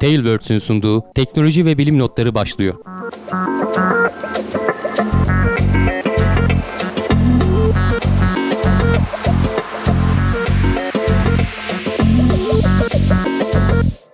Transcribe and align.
Tailwords'ün 0.00 0.58
sunduğu 0.58 1.04
teknoloji 1.14 1.66
ve 1.66 1.78
bilim 1.78 1.98
notları 1.98 2.34
başlıyor. 2.34 2.74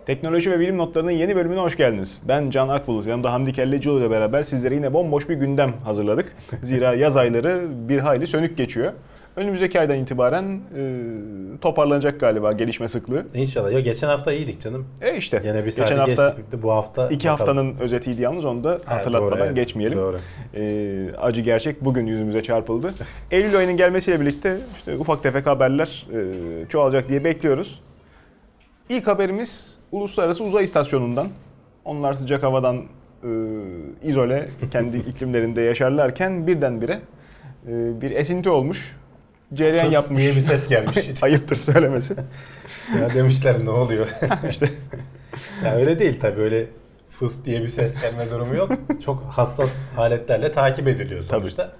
Teknoloji 0.07 0.51
ve 0.51 0.61
bilim 0.61 0.79
notlarının 0.79 1.11
yeni 1.11 1.37
bölümüne 1.37 1.61
hoş 1.61 1.77
geldiniz. 1.77 2.23
Ben 2.29 2.51
Can 2.51 2.69
Akbulut. 2.69 3.07
Yanımda 3.07 3.33
Hamdi 3.33 3.53
Kellecioğlu 3.53 4.01
ile 4.01 4.11
beraber 4.11 4.43
sizlere 4.43 4.75
yine 4.75 4.93
bomboş 4.93 5.29
bir 5.29 5.35
gündem 5.35 5.73
hazırladık. 5.85 6.37
Zira 6.63 6.95
yaz 6.95 7.17
ayları 7.17 7.69
bir 7.89 7.99
hayli 7.99 8.27
sönük 8.27 8.57
geçiyor. 8.57 8.93
Önümüzdeki 9.37 9.81
aydan 9.81 9.99
itibaren 9.99 10.61
e, 10.77 10.83
toparlanacak 11.61 12.21
galiba 12.21 12.53
gelişme 12.53 12.89
sıklığı. 12.89 13.27
İnşallah. 13.35 13.73
Ya 13.73 13.81
geçen 13.81 14.09
hafta 14.09 14.33
iyiydik 14.33 14.61
canım. 14.61 14.87
E 15.01 15.17
işte. 15.17 15.41
Gene 15.43 15.65
bir 15.65 15.77
geçen 15.77 15.99
hafta 15.99 16.29
geçtik. 16.29 16.63
Bu 16.63 16.73
hafta 16.73 17.09
iki 17.09 17.29
bakalım. 17.29 17.39
haftanın 17.39 17.79
özetiydi 17.79 18.23
yalnız 18.23 18.45
onu 18.45 18.65
da 18.65 18.81
hatırlatmadan 18.85 19.39
doğru, 19.39 19.45
evet. 19.47 19.57
geçmeyelim. 19.57 19.99
Doğru. 19.99 20.19
E, 20.55 21.17
acı 21.19 21.41
gerçek 21.41 21.85
bugün 21.85 22.07
yüzümüze 22.07 22.43
çarpıldı. 22.43 22.95
Eylül 23.31 23.57
ayının 23.57 23.77
gelmesiyle 23.77 24.21
birlikte 24.21 24.57
işte 24.77 24.97
ufak 24.97 25.23
tefek 25.23 25.47
haberler 25.47 26.07
e, 26.13 26.69
çoğalacak 26.69 27.09
diye 27.09 27.25
bekliyoruz. 27.25 27.81
İlk 28.89 29.07
haberimiz 29.07 29.79
Uluslararası 29.93 30.45
Uzay 30.45 30.65
İstasyonu'ndan. 30.65 31.29
Onlar 31.85 32.15
sıcak 32.15 32.43
havadan 32.43 32.77
e, 32.77 33.29
izole 34.03 34.49
kendi 34.73 34.97
iklimlerinde 35.11 35.61
yaşarlarken 35.61 36.47
birdenbire 36.47 37.01
e, 37.69 38.01
bir 38.01 38.11
esinti 38.11 38.51
olmuş. 38.51 38.97
Cereyan 39.55 39.85
Fıs 39.85 39.95
yapmış. 39.95 40.21
diye 40.23 40.37
bir 40.37 40.41
ses 40.41 40.69
gelmiş. 40.69 41.09
Ayıptır 41.23 41.57
söylemesi. 41.57 42.17
ya 43.01 43.15
demişler 43.15 43.65
ne 43.65 43.71
oluyor? 43.71 44.07
işte 44.51 44.69
ya 45.65 45.75
öyle 45.77 45.99
değil 45.99 46.21
tabii 46.21 46.41
öyle 46.41 46.67
fıs 47.11 47.45
diye 47.45 47.63
bir 47.63 47.69
ses 47.69 48.01
gelme 48.01 48.31
durumu 48.31 48.55
yok. 48.57 48.73
Çok 49.05 49.23
hassas 49.23 49.73
aletlerle 49.97 50.53
takip 50.53 50.89
ediliyor 50.89 51.25
sonuçta. 51.25 51.73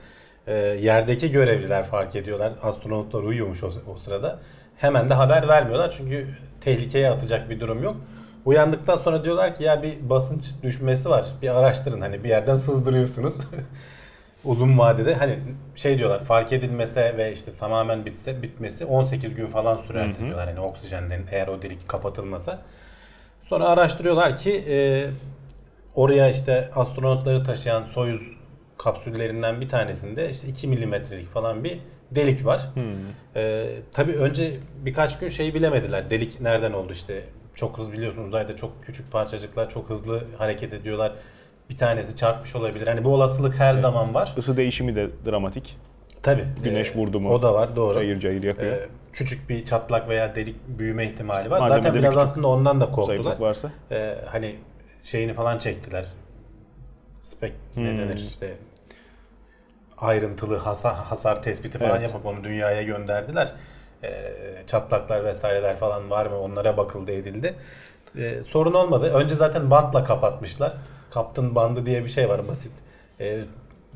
Ee, 0.47 0.55
yerdeki 0.81 1.31
görevliler 1.31 1.85
fark 1.85 2.17
ediyorlar. 2.17 2.53
Astronotlar 2.63 3.23
uyuyormuş 3.23 3.63
o, 3.65 3.71
o 3.95 3.99
sırada. 3.99 4.41
Hemen 4.77 5.09
de 5.09 5.15
haber 5.15 5.49
vermiyorlar 5.49 5.95
çünkü 5.99 6.27
tehlikeye 6.61 7.11
atacak 7.11 7.51
bir 7.51 7.61
durum 7.61 7.83
yok. 7.83 7.97
Uyandıktan 8.45 8.97
sonra 8.97 9.25
diyorlar 9.25 9.55
ki 9.55 9.65
ya 9.65 9.83
bir 9.83 10.11
basınç 10.11 10.45
düşmesi 10.63 11.11
var. 11.11 11.27
Bir 11.43 11.59
araştırın 11.59 12.01
hani 12.01 12.25
bir 12.25 12.29
yerden 12.29 12.55
sızdırıyorsunuz. 12.55 13.35
Uzun 14.47 14.79
vadede 14.79 15.15
hani 15.15 15.39
şey 15.77 15.99
diyorlar 15.99 16.25
fark 16.25 16.53
edilmese 16.53 17.15
ve 17.17 17.33
işte 17.33 17.51
tamamen 17.59 18.07
bitse 18.07 18.43
bitmesi 18.43 18.85
18 18.85 19.35
gün 19.35 19.47
falan 19.47 19.77
sürer 19.77 20.19
diyorlar 20.19 20.49
hani 20.49 20.61
oksijenden 20.61 21.23
eğer 21.33 21.49
o 21.49 21.63
delik 21.63 21.89
kapatılmasa. 21.89 22.63
Sonra 23.43 23.65
araştırıyorlar 23.69 24.37
ki 24.37 24.65
e, 24.69 25.07
oraya 25.95 26.31
işte 26.31 26.71
astronotları 26.75 27.45
taşıyan 27.45 27.85
Soyuz 27.85 28.23
kapsüllerinden 28.79 29.61
bir 29.61 29.69
tanesinde 29.69 30.31
işte 30.31 30.49
2 30.49 30.69
milimetrelik 30.69 31.29
falan 31.29 31.65
bir 31.65 31.79
delik 32.11 32.45
var. 32.47 32.63
E, 33.37 33.67
tabii 33.93 34.13
önce 34.13 34.57
birkaç 34.85 35.19
gün 35.19 35.29
şeyi 35.29 35.55
bilemediler. 35.55 36.11
Delik 36.11 36.41
nereden 36.41 36.73
oldu 36.73 36.93
işte. 36.93 37.25
Çok 37.55 37.79
hızlı 37.79 37.93
biliyorsunuz 37.93 38.29
uzayda 38.29 38.57
çok 38.57 38.85
küçük 38.85 39.13
parçacıklar 39.13 39.71
çok 39.71 39.91
hızlı 39.91 40.25
hareket 40.39 40.73
ediyorlar. 40.73 41.13
Bir 41.71 41.79
tanesi 41.79 42.17
çarpmış 42.17 42.57
olabilir. 42.57 42.87
Hani 42.87 43.05
bu 43.05 43.15
olasılık 43.15 43.55
her 43.55 43.75
zaman 43.75 44.15
var. 44.15 44.35
ısı 44.39 44.57
değişimi 44.57 44.97
de 44.97 45.09
dramatik. 45.27 45.77
Tabii. 46.23 46.45
Güneş 46.65 46.91
e, 46.91 46.95
vurdu 46.95 47.21
mu? 47.21 47.31
O 47.31 47.43
da 47.43 47.55
var 47.55 47.77
doğru. 47.77 47.95
Cayır 47.95 48.21
cayır 48.21 48.43
yakıyor. 48.43 48.73
E, 48.73 48.89
küçük 49.13 49.49
bir 49.49 49.65
çatlak 49.65 50.09
veya 50.09 50.35
delik 50.37 50.57
büyüme 50.69 51.07
ihtimali 51.07 51.51
var. 51.51 51.59
Malzemede 51.61 51.83
Zaten 51.83 51.95
bir 51.95 51.99
biraz 51.99 52.11
küçük 52.15 52.23
aslında 52.23 52.47
ondan 52.47 52.81
da 52.81 52.91
korktular. 52.91 53.07
Zayıflık 53.07 53.41
varsa. 53.41 53.71
Ee, 53.91 54.19
hani 54.27 54.57
şeyini 55.03 55.35
falan 55.35 55.59
çektiler. 55.59 56.05
Spek 57.23 57.53
ne 57.77 57.91
Hmm. 57.91 57.99
denir 57.99 58.15
işte 58.19 58.55
ayrıntılı 59.99 60.57
hasar, 60.57 60.95
hasar 60.95 61.43
tespiti 61.43 61.79
falan 61.79 61.91
Evet. 61.99 62.03
yapıp 62.13 62.27
onu 62.27 62.45
dünyaya 62.45 62.83
gönderdiler. 62.83 63.53
Ee, 64.05 64.33
çatlaklar 64.67 65.25
vesaireler 65.25 65.77
falan 65.77 66.11
var 66.11 66.27
mı 66.27 66.39
onlara 66.41 66.77
bakıldı 66.77 67.13
edildi. 67.13 67.55
Ee, 68.19 68.43
sorun 68.43 68.75
olmadı. 68.75 69.11
Önce 69.15 69.35
zaten 69.35 69.71
bantla 69.71 70.05
kapatmışlar. 70.05 70.73
Kaptın 71.17 71.55
bandı 71.55 71.87
diye 71.87 72.05
bir 72.05 72.09
şey 72.09 72.29
var 72.29 72.49
basit. 72.49 72.73
Ee, 73.21 73.41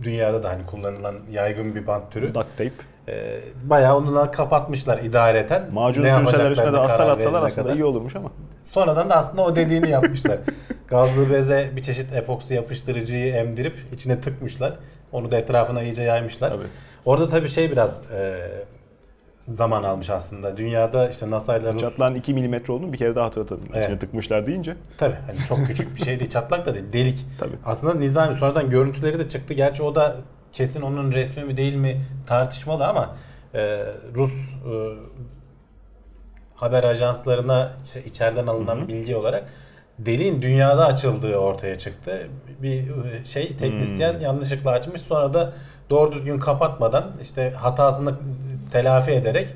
dünyada 0.02 0.42
da 0.42 0.48
hani 0.48 0.66
kullanılan 0.66 1.14
yaygın 1.30 1.74
bir 1.74 1.86
bant 1.86 2.12
türü. 2.12 2.34
Duct 2.34 2.48
tape. 2.56 2.70
Ee, 3.08 3.40
bayağı 3.64 3.96
onunla 3.96 4.30
kapatmışlar 4.30 4.98
idareten. 4.98 5.72
Macun 5.72 6.02
sürseler 6.02 6.50
üstüne 6.50 6.72
de 6.72 6.78
astar 6.78 7.08
atsalar 7.08 7.42
aslında 7.42 7.68
kadar. 7.68 7.74
iyi 7.74 7.84
olurmuş 7.84 8.16
ama. 8.16 8.32
Sonradan 8.64 9.10
da 9.10 9.16
aslında 9.16 9.42
o 9.42 9.56
dediğini 9.56 9.90
yapmışlar. 9.90 10.38
Gazlı 10.88 11.30
beze 11.30 11.70
bir 11.76 11.82
çeşit 11.82 12.12
epoksi 12.12 12.54
yapıştırıcıyı 12.54 13.34
emdirip 13.34 13.74
içine 13.92 14.20
tıkmışlar. 14.20 14.72
Onu 15.12 15.30
da 15.30 15.36
etrafına 15.36 15.82
iyice 15.82 16.02
yaymışlar. 16.02 16.50
Tabii. 16.50 16.66
Orada 17.04 17.28
tabii 17.28 17.48
şey 17.48 17.70
biraz 17.70 18.10
e, 18.12 18.48
zaman 19.50 19.82
almış 19.82 20.10
aslında. 20.10 20.56
Dünyada 20.56 21.08
işte 21.08 21.30
NASA 21.30 21.56
ile 21.56 21.72
Rus... 21.72 21.80
Çatlağın 21.80 22.14
2 22.14 22.34
milimetre 22.34 22.72
olduğunu 22.72 22.92
bir 22.92 22.98
kere 22.98 23.14
daha 23.14 23.24
hatırlatalım. 23.26 23.62
Evet. 23.74 23.84
İçine 23.84 23.98
tıkmışlar 23.98 24.46
deyince. 24.46 24.76
Tabii 24.98 25.16
hani 25.26 25.46
çok 25.48 25.66
küçük 25.66 25.96
bir 25.96 26.00
şey 26.04 26.20
değil. 26.20 26.30
Çatlak 26.30 26.66
da 26.66 26.74
değil. 26.74 26.86
Delik. 26.92 27.26
Tabii. 27.38 27.56
Aslında 27.64 27.94
nizami 27.94 28.34
sonradan 28.34 28.70
görüntüleri 28.70 29.18
de 29.18 29.28
çıktı. 29.28 29.54
Gerçi 29.54 29.82
o 29.82 29.94
da 29.94 30.16
kesin 30.52 30.82
onun 30.82 31.12
resmi 31.12 31.44
mi 31.44 31.56
değil 31.56 31.74
mi 31.74 32.00
tartışmalı 32.26 32.86
ama 32.86 33.16
e, 33.54 33.84
Rus 34.14 34.32
e, 34.32 34.72
haber 36.54 36.84
ajanslarına 36.84 37.72
içe- 37.82 38.04
içeriden 38.04 38.46
alınan 38.46 38.88
bilgi 38.88 39.16
olarak 39.16 39.44
deliğin 39.98 40.42
dünyada 40.42 40.86
açıldığı 40.86 41.36
ortaya 41.36 41.78
çıktı. 41.78 42.28
Bir 42.62 42.78
e, 42.80 43.24
şey 43.24 43.56
teknisyen 43.56 44.20
yanlışlıkla 44.20 44.70
açmış 44.70 45.00
sonra 45.00 45.34
da 45.34 45.52
doğru 45.90 46.12
düzgün 46.12 46.38
kapatmadan 46.38 47.12
işte 47.22 47.50
hatasını 47.50 48.14
telafi 48.70 49.10
ederek 49.10 49.48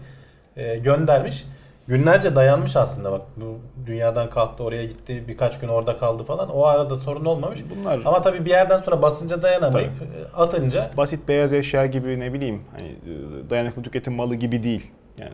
e, 0.56 0.76
göndermiş. 0.76 1.44
Günlerce 1.86 2.36
dayanmış 2.36 2.76
aslında 2.76 3.12
bak 3.12 3.22
bu 3.36 3.58
dünyadan 3.86 4.30
kalktı 4.30 4.64
oraya 4.64 4.84
gitti 4.84 5.24
birkaç 5.28 5.60
gün 5.60 5.68
orada 5.68 5.98
kaldı 5.98 6.24
falan 6.24 6.48
o 6.48 6.64
arada 6.64 6.96
sorun 6.96 7.24
olmamış. 7.24 7.60
Bunlar 7.76 8.00
Ama 8.04 8.22
tabii 8.22 8.44
bir 8.44 8.50
yerden 8.50 8.76
sonra 8.76 9.02
basınca 9.02 9.42
dayanamayıp 9.42 9.90
e, 9.90 10.36
atınca 10.36 10.90
basit 10.96 11.28
beyaz 11.28 11.52
eşya 11.52 11.86
gibi 11.86 12.20
ne 12.20 12.32
bileyim 12.32 12.62
hani 12.72 12.88
e, 12.88 13.50
dayanıklı 13.50 13.82
tüketim 13.82 14.14
malı 14.14 14.34
gibi 14.34 14.62
değil. 14.62 14.90
Yani 15.18 15.32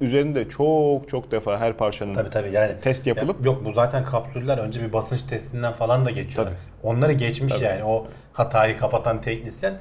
üzerinde 0.00 0.48
çok 0.48 1.08
çok 1.08 1.30
defa 1.30 1.58
her 1.58 1.72
parçanın 1.76 2.14
tabii 2.14 2.30
tabii 2.30 2.52
yani 2.52 2.72
test 2.80 3.06
yapılıp 3.06 3.46
Ya 3.46 3.52
yok 3.52 3.64
bu 3.64 3.72
zaten 3.72 4.04
kapsüller 4.04 4.58
önce 4.58 4.82
bir 4.82 4.92
basınç 4.92 5.22
testinden 5.22 5.72
falan 5.72 6.06
da 6.06 6.10
geçiyorlar. 6.10 6.52
Tabii. 6.52 6.88
Onları 6.92 7.12
geçmiş 7.12 7.52
Tabii. 7.52 7.64
yani 7.64 7.84
o 7.84 8.06
hatayı 8.32 8.78
kapatan 8.78 9.20
teknisyen 9.20 9.74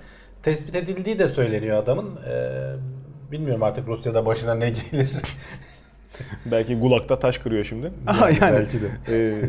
tespit 0.44 0.75
edildiği 0.75 1.19
de 1.19 1.28
söyleniyor 1.28 1.78
adamın. 1.78 2.19
Ee, 2.29 2.73
bilmiyorum 3.31 3.63
artık 3.63 3.88
Rusya'da 3.88 4.25
başına 4.25 4.53
ne 4.53 4.69
gelir. 4.69 5.12
belki 6.46 6.75
gulakta 6.80 7.19
taş 7.19 7.38
kırıyor 7.38 7.63
şimdi. 7.63 7.91
Ama 8.08 8.30
Yani 8.30 8.38
yani 8.41 8.56
belki 8.56 8.81
de. 8.81 8.88
e, 9.09 9.41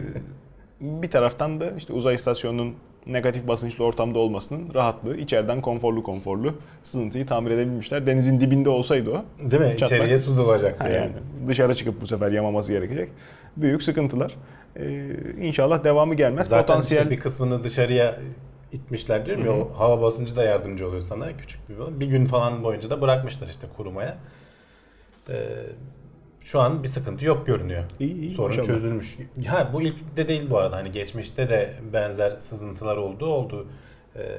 bir 0.81 1.11
taraftan 1.11 1.61
da 1.61 1.71
işte 1.71 1.93
uzay 1.93 2.15
istasyonunun 2.15 2.75
negatif 3.07 3.49
basınçlı 3.49 3.85
ortamda 3.85 4.19
olmasının 4.19 4.75
rahatlığı, 4.75 5.17
içeriden 5.17 5.61
konforlu 5.61 6.03
konforlu 6.03 6.55
sızıntıyı 6.83 7.27
tamir 7.27 7.51
edebilmişler. 7.51 8.07
Denizin 8.07 8.41
dibinde 8.41 8.69
olsaydı 8.69 9.11
o 9.11 9.51
Değil 9.51 9.63
mi? 9.63 9.77
Çatlak. 9.79 9.99
İçeriye 9.99 10.19
su 10.19 10.37
dolacaktı 10.37 10.85
yani. 10.85 10.95
yani 10.95 11.13
dışarı 11.47 11.75
çıkıp 11.75 12.01
bu 12.01 12.07
sefer 12.07 12.31
yamaması 12.33 12.73
gerekecek. 12.73 13.09
Büyük 13.57 13.83
sıkıntılar. 13.83 14.35
Ee, 14.77 15.11
inşallah 15.41 15.85
devamı 15.85 16.15
gelmez. 16.15 16.49
Zaten 16.49 16.67
Potansiyel 16.67 17.03
işte 17.03 17.11
bir 17.11 17.21
kısmını 17.21 17.65
dışarıya 17.65 18.15
itmişler 18.73 19.27
diyorum 19.27 19.47
ya 19.47 19.53
o 19.53 19.73
hava 19.79 20.03
basıncı 20.03 20.37
da 20.37 20.43
yardımcı 20.45 20.89
oluyor 20.89 21.03
sana 21.03 21.37
küçük 21.37 21.61
bir. 21.69 22.01
Bir 22.01 22.07
gün 22.07 22.25
falan 22.25 22.63
boyunca 22.65 22.91
da 22.91 23.01
bırakmışlar 23.01 23.49
işte 23.49 23.67
kurumaya. 23.77 24.19
Ee, 25.29 25.49
şu 26.41 26.61
an 26.61 26.83
bir 26.83 26.89
sıkıntı 26.89 27.25
yok 27.25 27.47
görünüyor. 27.47 27.85
İyi, 28.01 28.15
iyi, 28.15 28.31
Sorun 28.31 28.49
maşallah. 28.49 28.67
çözülmüş. 28.67 29.19
Ha 29.47 29.71
bu 29.73 29.83
ilk 29.83 30.17
de 30.17 30.29
değil 30.29 30.51
bu 30.51 30.59
arada. 30.59 30.77
Hani 30.77 30.93
geçmişte 30.93 31.49
de 31.49 31.73
benzer 31.93 32.31
sızıntılar 32.41 32.97
oldu 32.97 33.27
oldu. 33.27 33.67
Ee, 34.17 34.39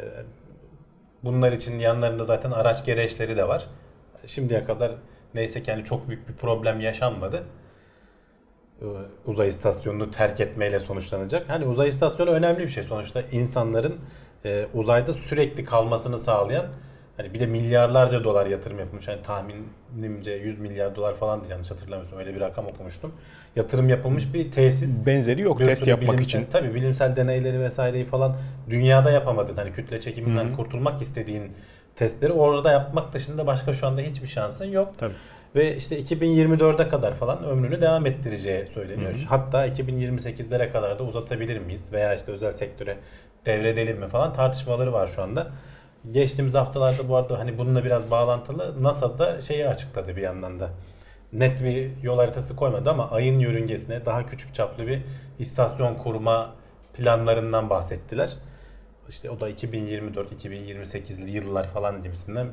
bunlar 1.23 1.51
için 1.51 1.79
yanlarında 1.79 2.23
zaten 2.23 2.51
araç 2.51 2.85
gereçleri 2.85 3.37
de 3.37 3.47
var. 3.47 3.67
Şimdiye 4.25 4.65
kadar 4.65 4.91
neyse 5.33 5.63
ki 5.63 5.71
hani 5.71 5.85
çok 5.85 6.09
büyük 6.09 6.29
bir 6.29 6.33
problem 6.33 6.79
yaşanmadı. 6.79 7.43
Ee, 8.81 8.85
uzay 9.25 9.47
istasyonunu 9.47 10.11
terk 10.11 10.39
etmeyle 10.39 10.79
sonuçlanacak. 10.79 11.49
Hani 11.49 11.65
uzay 11.65 11.89
istasyonu 11.89 12.29
önemli 12.29 12.59
bir 12.59 12.67
şey 12.67 12.83
sonuçta 12.83 13.21
insanların 13.31 13.95
e, 14.45 14.65
uzayda 14.73 15.13
sürekli 15.13 15.63
kalmasını 15.65 16.19
sağlayan 16.19 16.65
hani 17.17 17.33
bir 17.33 17.39
de 17.39 17.45
milyarlarca 17.45 18.23
dolar 18.23 18.45
yatırım 18.45 18.79
yapılmış. 18.79 19.07
Yani 19.07 19.19
tahminimce 19.21 20.31
100 20.31 20.59
milyar 20.59 20.95
dolar 20.95 21.15
falan 21.15 21.43
yanlış 21.49 21.71
hatırlamıyorsam 21.71 22.19
öyle 22.19 22.35
bir 22.35 22.39
rakam 22.39 22.65
okumuştum. 22.67 23.11
Yatırım 23.55 23.89
yapılmış 23.89 24.33
bir 24.33 24.51
tesis. 24.51 25.05
benzeri 25.05 25.41
yok 25.41 25.59
Bir 25.59 25.65
test 25.65 25.87
yapmak 25.87 26.09
bilimsel- 26.19 26.23
için. 26.23 26.45
Tabii 26.51 26.75
bilimsel 26.75 27.15
deneyleri 27.15 27.59
vesaireyi 27.59 28.05
falan 28.05 28.37
dünyada 28.69 29.11
yapamadın. 29.11 29.55
Hani 29.55 29.71
kütle 29.71 29.99
çekiminden 29.99 30.45
Hı 30.45 30.49
hı. 30.51 30.55
kurtulmak 30.55 31.01
istediğin 31.01 31.51
testleri 31.97 32.33
orada 32.33 32.71
yapmak 32.71 33.13
dışında 33.13 33.47
başka 33.47 33.73
şu 33.73 33.87
anda 33.87 34.01
hiçbir 34.01 34.27
şansın 34.27 34.65
yok. 34.65 34.93
Tabii. 34.97 35.13
Ve 35.55 35.75
işte 35.75 36.01
2024'e 36.01 36.89
kadar 36.89 37.13
falan 37.13 37.43
ömrünü 37.43 37.81
devam 37.81 38.05
ettireceği 38.05 38.67
söyleniyor. 38.67 39.25
Hatta 39.29 39.67
2028'lere 39.67 40.71
kadar 40.71 40.99
da 40.99 41.03
uzatabilir 41.03 41.59
miyiz 41.59 41.93
veya 41.93 42.13
işte 42.13 42.31
özel 42.31 42.51
sektöre 42.51 42.97
devredelim 43.45 43.97
mi 43.97 44.07
falan 44.07 44.33
tartışmaları 44.33 44.93
var 44.93 45.07
şu 45.07 45.21
anda. 45.21 45.47
Geçtiğimiz 46.11 46.53
haftalarda 46.53 47.09
bu 47.09 47.15
arada 47.15 47.39
hani 47.39 47.57
bununla 47.57 47.83
biraz 47.83 48.11
bağlantılı 48.11 48.83
NASA 48.83 49.19
da 49.19 49.41
şeyi 49.41 49.67
açıkladı 49.67 50.15
bir 50.15 50.21
yandan 50.21 50.59
da. 50.59 50.69
Net 51.33 51.63
bir 51.63 52.03
yol 52.03 52.17
haritası 52.17 52.55
koymadı 52.55 52.89
ama 52.89 53.11
ayın 53.11 53.39
yörüngesine 53.39 54.05
daha 54.05 54.25
küçük 54.25 54.55
çaplı 54.55 54.87
bir 54.87 55.01
istasyon 55.39 55.95
kurma 55.95 56.53
planlarından 56.93 57.69
bahsettiler. 57.69 58.33
İşte 59.09 59.29
o 59.29 59.39
da 59.39 59.49
2024-2028'li 59.49 61.31
yıllar 61.31 61.67
falan 61.67 62.01
gibisinden 62.01 62.47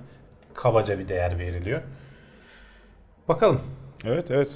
kabaca 0.54 0.98
bir 0.98 1.08
değer 1.08 1.38
veriliyor. 1.38 1.82
Bakalım. 3.28 3.60
Evet 4.04 4.30
evet. 4.30 4.48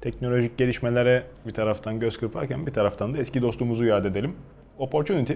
Teknolojik 0.00 0.58
gelişmelere 0.58 1.26
bir 1.46 1.54
taraftan 1.54 2.00
göz 2.00 2.18
kırparken 2.18 2.66
bir 2.66 2.72
taraftan 2.72 3.14
da 3.14 3.18
eski 3.18 3.42
dostumuzu 3.42 3.84
yad 3.84 4.04
edelim. 4.04 4.36
Opportunity. 4.78 5.32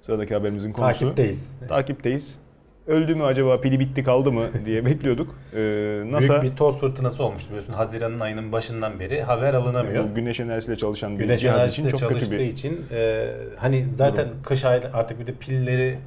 Sıradaki 0.00 0.34
haberimizin 0.34 0.72
konusu. 0.72 0.98
Takipteyiz. 0.98 1.58
Takipteyiz. 1.68 2.40
Öldü 2.86 3.14
mü 3.14 3.24
acaba 3.24 3.60
pili 3.60 3.80
bitti 3.80 4.04
kaldı 4.04 4.32
mı 4.32 4.48
diye 4.64 4.84
bekliyorduk. 4.86 5.34
Ee, 5.54 6.02
NASA 6.06 6.42
Büyük 6.42 6.52
bir 6.52 6.56
toz 6.56 6.80
fırtınası 6.80 7.24
olmuştu 7.24 7.48
biliyorsun. 7.48 7.72
Haziran'ın 7.72 8.20
ayının 8.20 8.52
başından 8.52 9.00
beri 9.00 9.22
haber 9.22 9.54
alınamıyor. 9.54 10.04
bu 10.10 10.14
güneş 10.14 10.40
enerjisiyle 10.40 10.78
çalışan 10.78 11.14
bir 11.18 11.24
Güneş 11.24 11.40
cihaz 11.40 11.70
için 11.72 11.88
çok 11.88 12.00
kötü 12.00 12.14
çalıştığı 12.14 12.38
bir 12.38 12.44
için 12.44 12.86
e, 12.92 13.28
hani 13.56 13.86
zaten 13.92 14.28
kış 14.44 14.64
ayı 14.64 14.82
artık 14.92 15.20
bir 15.20 15.26
de 15.26 15.32
pilleri 15.34 15.98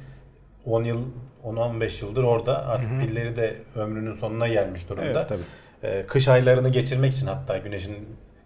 10 0.66 0.84
yıl 0.84 1.00
10-15 1.44 2.04
yıldır 2.04 2.22
orada 2.22 2.66
artık 2.66 2.90
pilleri 3.00 3.36
de 3.36 3.54
ömrünün 3.76 4.12
sonuna 4.12 4.48
gelmiş 4.48 4.88
durumda. 4.88 5.04
Evet 5.04 5.28
tabii. 5.28 5.42
E, 5.82 6.06
kış 6.06 6.28
aylarını 6.28 6.68
geçirmek 6.68 7.12
için 7.12 7.26
hatta 7.26 7.58
güneşin 7.58 7.96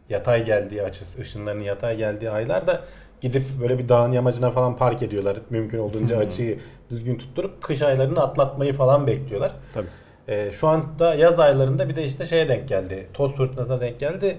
yatay 0.08 0.44
geldiği 0.44 0.82
açısı, 0.82 1.20
ışınlarının 1.20 1.62
yatay 1.62 1.96
geldiği 1.96 2.30
aylarda 2.30 2.84
gidip 3.20 3.42
böyle 3.60 3.78
bir 3.78 3.88
dağın 3.88 4.12
yamacına 4.12 4.50
falan 4.50 4.76
park 4.76 5.02
ediyorlar. 5.02 5.36
Mümkün 5.50 5.78
olduğunca 5.78 6.18
açıyı 6.18 6.58
düzgün 6.90 7.18
tutturup 7.18 7.62
kış 7.62 7.82
aylarını 7.82 8.22
atlatmayı 8.22 8.72
falan 8.72 9.06
bekliyorlar. 9.06 9.52
Tabii. 9.74 9.86
E, 10.28 10.52
şu 10.52 10.68
anda 10.68 11.14
yaz 11.14 11.40
aylarında 11.40 11.88
bir 11.88 11.96
de 11.96 12.04
işte 12.04 12.26
şeye 12.26 12.48
denk 12.48 12.68
geldi. 12.68 13.06
Toz 13.14 13.36
fırtınasına 13.36 13.80
denk 13.80 14.00
geldi. 14.00 14.38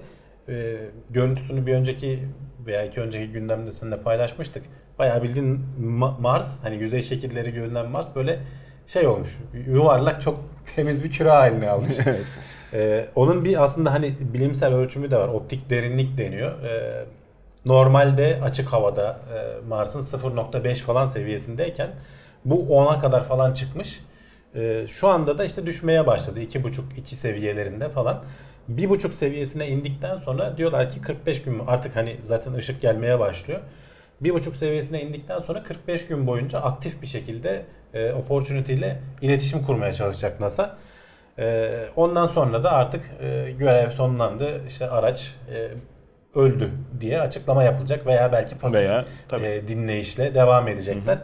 E, 0.49 0.75
görüntüsünü 1.09 1.65
bir 1.65 1.73
önceki 1.73 2.19
veya 2.67 2.85
iki 2.85 3.01
önceki 3.01 3.31
gündemde 3.31 3.71
seninle 3.71 3.97
paylaşmıştık. 3.97 4.63
Bayağı 4.99 5.23
bildiğin 5.23 5.59
Ma- 5.81 6.21
Mars 6.21 6.63
hani 6.63 6.75
yüzey 6.75 7.01
şekilleri 7.01 7.53
görünen 7.53 7.89
Mars 7.89 8.15
böyle 8.15 8.39
şey 8.87 9.07
olmuş. 9.07 9.37
Yuvarlak 9.67 10.21
çok 10.21 10.39
temiz 10.75 11.03
bir 11.03 11.11
küre 11.11 11.29
haline 11.29 11.69
almış. 11.69 11.95
Evet. 12.05 12.25
Ee, 12.73 13.05
onun 13.15 13.45
bir 13.45 13.63
aslında 13.63 13.93
hani 13.93 14.13
bilimsel 14.33 14.73
ölçümü 14.73 15.11
de 15.11 15.17
var. 15.17 15.27
Optik 15.27 15.69
derinlik 15.69 16.17
deniyor. 16.17 16.63
Ee, 16.63 17.05
normalde 17.65 18.39
açık 18.43 18.67
havada 18.67 19.19
e, 19.33 19.67
Mars'ın 19.67 20.01
0.5 20.01 20.75
falan 20.75 21.05
seviyesindeyken 21.05 21.89
bu 22.45 22.55
10'a 22.55 22.99
kadar 22.99 23.23
falan 23.23 23.53
çıkmış. 23.53 24.01
Ee, 24.55 24.85
şu 24.87 25.07
anda 25.07 25.37
da 25.37 25.43
işte 25.43 25.65
düşmeye 25.65 26.07
başladı. 26.07 26.39
2.5-2 26.39 27.05
seviyelerinde 27.05 27.89
falan. 27.89 28.23
1.5 28.69 29.11
seviyesine 29.11 29.67
indikten 29.67 30.15
sonra 30.15 30.57
diyorlar 30.57 30.89
ki 30.89 31.01
45 31.01 31.43
gün? 31.43 31.61
Artık 31.67 31.95
hani 31.95 32.17
zaten 32.23 32.53
ışık 32.53 32.81
gelmeye 32.81 33.19
başlıyor. 33.19 33.59
1.5 34.21 34.55
seviyesine 34.55 35.01
indikten 35.01 35.39
sonra 35.39 35.63
45 35.63 36.07
gün 36.07 36.27
boyunca 36.27 36.59
aktif 36.59 37.01
bir 37.01 37.07
şekilde 37.07 37.65
e, 37.93 38.13
Opportunity 38.13 38.73
ile 38.73 39.01
iletişim 39.21 39.63
kurmaya 39.63 39.93
çalışacak 39.93 40.39
NASA. 40.39 40.77
Ee, 41.39 41.85
ondan 41.95 42.25
sonra 42.25 42.63
da 42.63 42.71
artık 42.71 43.11
e, 43.21 43.51
görev 43.51 43.91
sonlandı. 43.91 44.61
İşte 44.67 44.89
araç 44.89 45.35
e, 45.53 45.67
öldü 46.35 46.69
diye 46.99 47.21
açıklama 47.21 47.63
yapılacak 47.63 48.05
veya 48.07 48.31
belki 48.31 48.57
pasif 48.57 48.79
Veya 48.79 49.05
tabii. 49.29 49.45
e, 49.45 49.67
dinleyişle 49.67 50.35
devam 50.35 50.67
edecekler. 50.67 51.17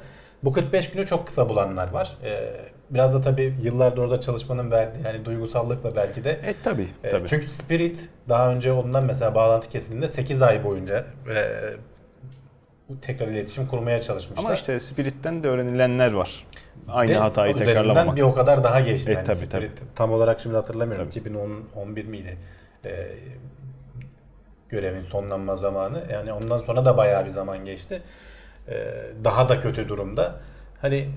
Bu 0.43 0.53
45 0.53 0.89
günü 0.91 1.05
çok 1.05 1.27
kısa 1.27 1.49
bulanlar 1.49 1.91
var. 1.91 2.17
E, 2.23 2.53
biraz 2.89 3.13
da 3.13 3.21
tabii 3.21 3.53
yıllardır 3.61 3.97
orada 4.01 4.21
çalışmanın 4.21 4.71
verdiği 4.71 5.05
yani 5.05 5.25
duygusallıkla 5.25 5.95
belki 5.95 6.23
de 6.23 6.31
E 6.31 6.53
tabii. 6.63 6.87
e, 7.03 7.09
tabii. 7.09 7.27
çünkü 7.27 7.47
Spirit 7.49 8.09
daha 8.29 8.51
önce 8.51 8.71
ondan 8.71 9.05
mesela 9.05 9.35
bağlantı 9.35 9.69
kesildiğinde 9.69 10.07
8 10.07 10.41
ay 10.41 10.63
boyunca 10.63 11.05
e, 11.35 11.59
tekrar 13.01 13.27
iletişim 13.27 13.67
kurmaya 13.67 14.01
çalışmışlar. 14.01 14.45
Ama 14.45 14.53
işte 14.55 14.79
Spirit'ten 14.79 15.43
de 15.43 15.47
öğrenilenler 15.47 16.13
var. 16.13 16.45
Aynı 16.87 17.11
De- 17.11 17.17
hatayı 17.17 17.55
tekrarlamamak. 17.55 18.15
bir 18.15 18.21
o 18.21 18.33
kadar 18.33 18.63
daha 18.63 18.79
geçti. 18.79 19.11
E, 19.11 19.13
yani 19.13 19.25
tabii, 19.25 19.35
Spirit 19.37 19.71
Tam 19.95 20.11
olarak 20.11 20.39
şimdi 20.39 20.55
hatırlamıyorum. 20.55 21.09
Tabii. 21.09 21.19
2011 21.19 22.05
miydi? 22.05 22.37
Ee, 22.85 23.07
görevin 24.69 25.01
sonlanma 25.01 25.55
zamanı. 25.55 26.03
Yani 26.13 26.33
ondan 26.33 26.57
sonra 26.57 26.85
da 26.85 26.97
bayağı 26.97 27.25
bir 27.25 27.29
zaman 27.29 27.65
geçti. 27.65 28.01
Ee, 28.69 28.93
daha 29.23 29.49
da 29.49 29.59
kötü 29.59 29.89
durumda. 29.89 30.35
Hani 30.81 31.09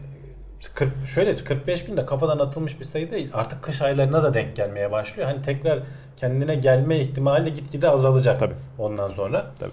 40, 0.74 0.92
şöyle 1.06 1.34
45 1.34 1.84
günde 1.84 2.06
kafadan 2.06 2.38
atılmış 2.38 2.80
bir 2.80 2.84
sayı 2.84 3.10
değil. 3.10 3.30
Artık 3.34 3.62
kış 3.62 3.82
aylarına 3.82 4.22
da 4.22 4.34
denk 4.34 4.56
gelmeye 4.56 4.92
başlıyor. 4.92 5.28
Hani 5.28 5.42
tekrar 5.42 5.78
kendine 6.16 6.54
gelme 6.54 6.98
ihtimali 6.98 7.54
gitgide 7.54 7.88
azalacak 7.88 8.40
Tabii. 8.40 8.54
ondan 8.78 9.08
sonra. 9.08 9.46
Tabii. 9.60 9.70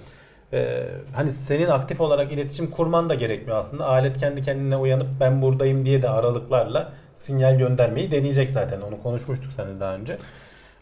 Ee, 0.53 0.83
hani 1.15 1.31
senin 1.31 1.67
aktif 1.67 2.01
olarak 2.01 2.31
iletişim 2.31 2.71
kurman 2.71 3.09
da 3.09 3.15
gerekmiyor 3.15 3.57
aslında. 3.57 3.85
Alet 3.85 4.17
kendi 4.17 4.41
kendine 4.41 4.77
uyanıp 4.77 5.07
ben 5.19 5.41
buradayım 5.41 5.85
diye 5.85 6.01
de 6.01 6.09
aralıklarla 6.09 6.91
sinyal 7.15 7.57
göndermeyi 7.57 8.11
deneyecek 8.11 8.49
zaten. 8.49 8.81
Onu 8.81 9.03
konuşmuştuk 9.03 9.53
seninle 9.53 9.79
daha 9.79 9.95
önce. 9.95 10.17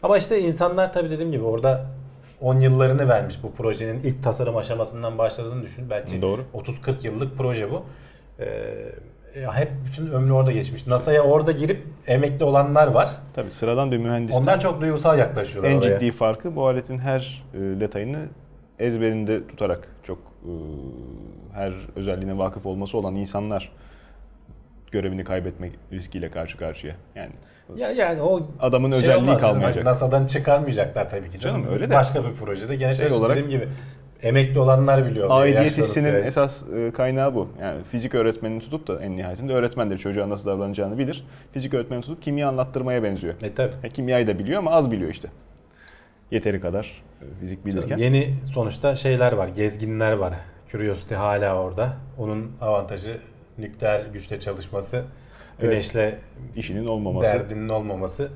Ama 0.02 0.18
işte 0.18 0.40
insanlar 0.40 0.92
tabii 0.92 1.10
dediğim 1.10 1.32
gibi 1.32 1.44
orada 1.44 1.86
10 2.40 2.60
yıllarını 2.60 3.08
vermiş 3.08 3.42
bu 3.42 3.52
projenin 3.52 4.02
ilk 4.02 4.22
tasarım 4.22 4.56
aşamasından 4.56 5.18
başladığını 5.18 5.62
düşün. 5.62 5.90
Belki 5.90 6.22
Doğru. 6.22 6.40
30-40 6.54 7.06
yıllık 7.06 7.38
proje 7.38 7.70
bu. 7.70 7.84
Ee, 8.40 8.74
hep 9.52 9.72
bütün 9.86 10.06
ömrü 10.06 10.32
orada 10.32 10.52
geçmiş. 10.52 10.86
NASA'ya 10.86 11.22
orada 11.22 11.52
girip 11.52 11.82
emekli 12.06 12.44
olanlar 12.44 12.86
var. 12.86 13.10
Tabii 13.34 13.52
sıradan 13.52 13.92
bir 13.92 13.98
mühendisten 13.98 14.42
Onlar 14.42 14.60
çok 14.60 14.80
duygusal 14.80 15.18
yaklaşıyorlar 15.18 15.70
en 15.70 15.78
oraya. 15.78 15.98
ciddi 15.98 16.12
farkı 16.12 16.56
bu 16.56 16.66
aletin 16.66 16.98
her 16.98 17.44
e, 17.54 17.58
detayını 17.58 18.18
ezberinde 18.78 19.46
tutarak 19.46 19.88
çok 20.02 20.18
e, 20.18 20.52
her 21.54 21.72
özelliğine 21.96 22.38
vakıf 22.38 22.66
olması 22.66 22.98
olan 22.98 23.14
insanlar 23.14 23.72
görevini 24.96 25.24
kaybetmek 25.24 25.72
riskiyle 25.92 26.30
karşı 26.30 26.58
karşıya. 26.58 26.94
Yani 27.14 27.30
Ya 27.76 27.90
yani 27.90 28.22
o 28.22 28.50
adamın 28.60 28.90
şey 28.90 28.98
özelliği 28.98 29.22
olmaz 29.22 29.40
kalmayacak. 29.40 29.84
NASA'dan 29.84 30.26
çıkarmayacaklar 30.26 31.10
tabii 31.10 31.30
ki 31.30 31.38
canım. 31.38 31.62
Canım, 31.62 31.74
öyle 31.74 31.90
de. 31.90 31.94
Başka 31.94 32.24
bir 32.24 32.32
projede. 32.34 32.76
Gene 32.76 32.96
Şey 32.96 33.12
olarak- 33.12 33.36
dediğim 33.36 33.50
gibi 33.50 33.68
emekli 34.22 34.58
olanlar 34.60 35.06
biliyor. 35.06 35.28
Aidiyet 35.30 35.78
hissinin 35.78 36.08
evet. 36.08 36.26
esas 36.26 36.62
e, 36.76 36.90
kaynağı 36.90 37.34
bu. 37.34 37.48
Yani 37.60 37.82
fizik 37.90 38.14
öğretmenini 38.14 38.60
tutup 38.60 38.88
da 38.88 39.02
en 39.02 39.16
nihayetinde 39.16 39.52
öğretmendir 39.52 39.98
çocuğa 39.98 40.28
nasıl 40.28 40.50
davranacağını 40.50 40.98
bilir. 40.98 41.24
Fizik 41.52 41.74
öğretmeni 41.74 42.00
tutup 42.02 42.22
kimya 42.22 42.48
anlattırmaya 42.48 43.02
benziyor. 43.02 43.34
E 43.42 43.54
tabii. 43.54 43.74
Ya, 43.82 43.88
kimyayı 43.90 44.26
da 44.26 44.38
biliyor 44.38 44.58
ama 44.58 44.70
az 44.70 44.90
biliyor 44.90 45.10
işte. 45.10 45.28
Yeteri 46.30 46.60
kadar 46.60 47.02
e, 47.22 47.24
fizik 47.40 47.66
bilirken. 47.66 47.98
Yeni 47.98 48.34
sonuçta 48.46 48.94
şeyler 48.94 49.32
var. 49.32 49.48
Gezginler 49.48 50.12
var. 50.12 50.34
Curiosity 50.72 51.14
hala 51.14 51.54
orada. 51.54 51.92
Onun 52.18 52.52
avantajı 52.60 53.18
nükleer 53.58 54.06
güçle 54.06 54.40
çalışması. 54.40 55.04
Güneşle 55.60 56.18
işinin 56.56 56.86
olmaması. 56.86 57.32
derdinin 57.32 57.68
olmaması. 57.68 58.28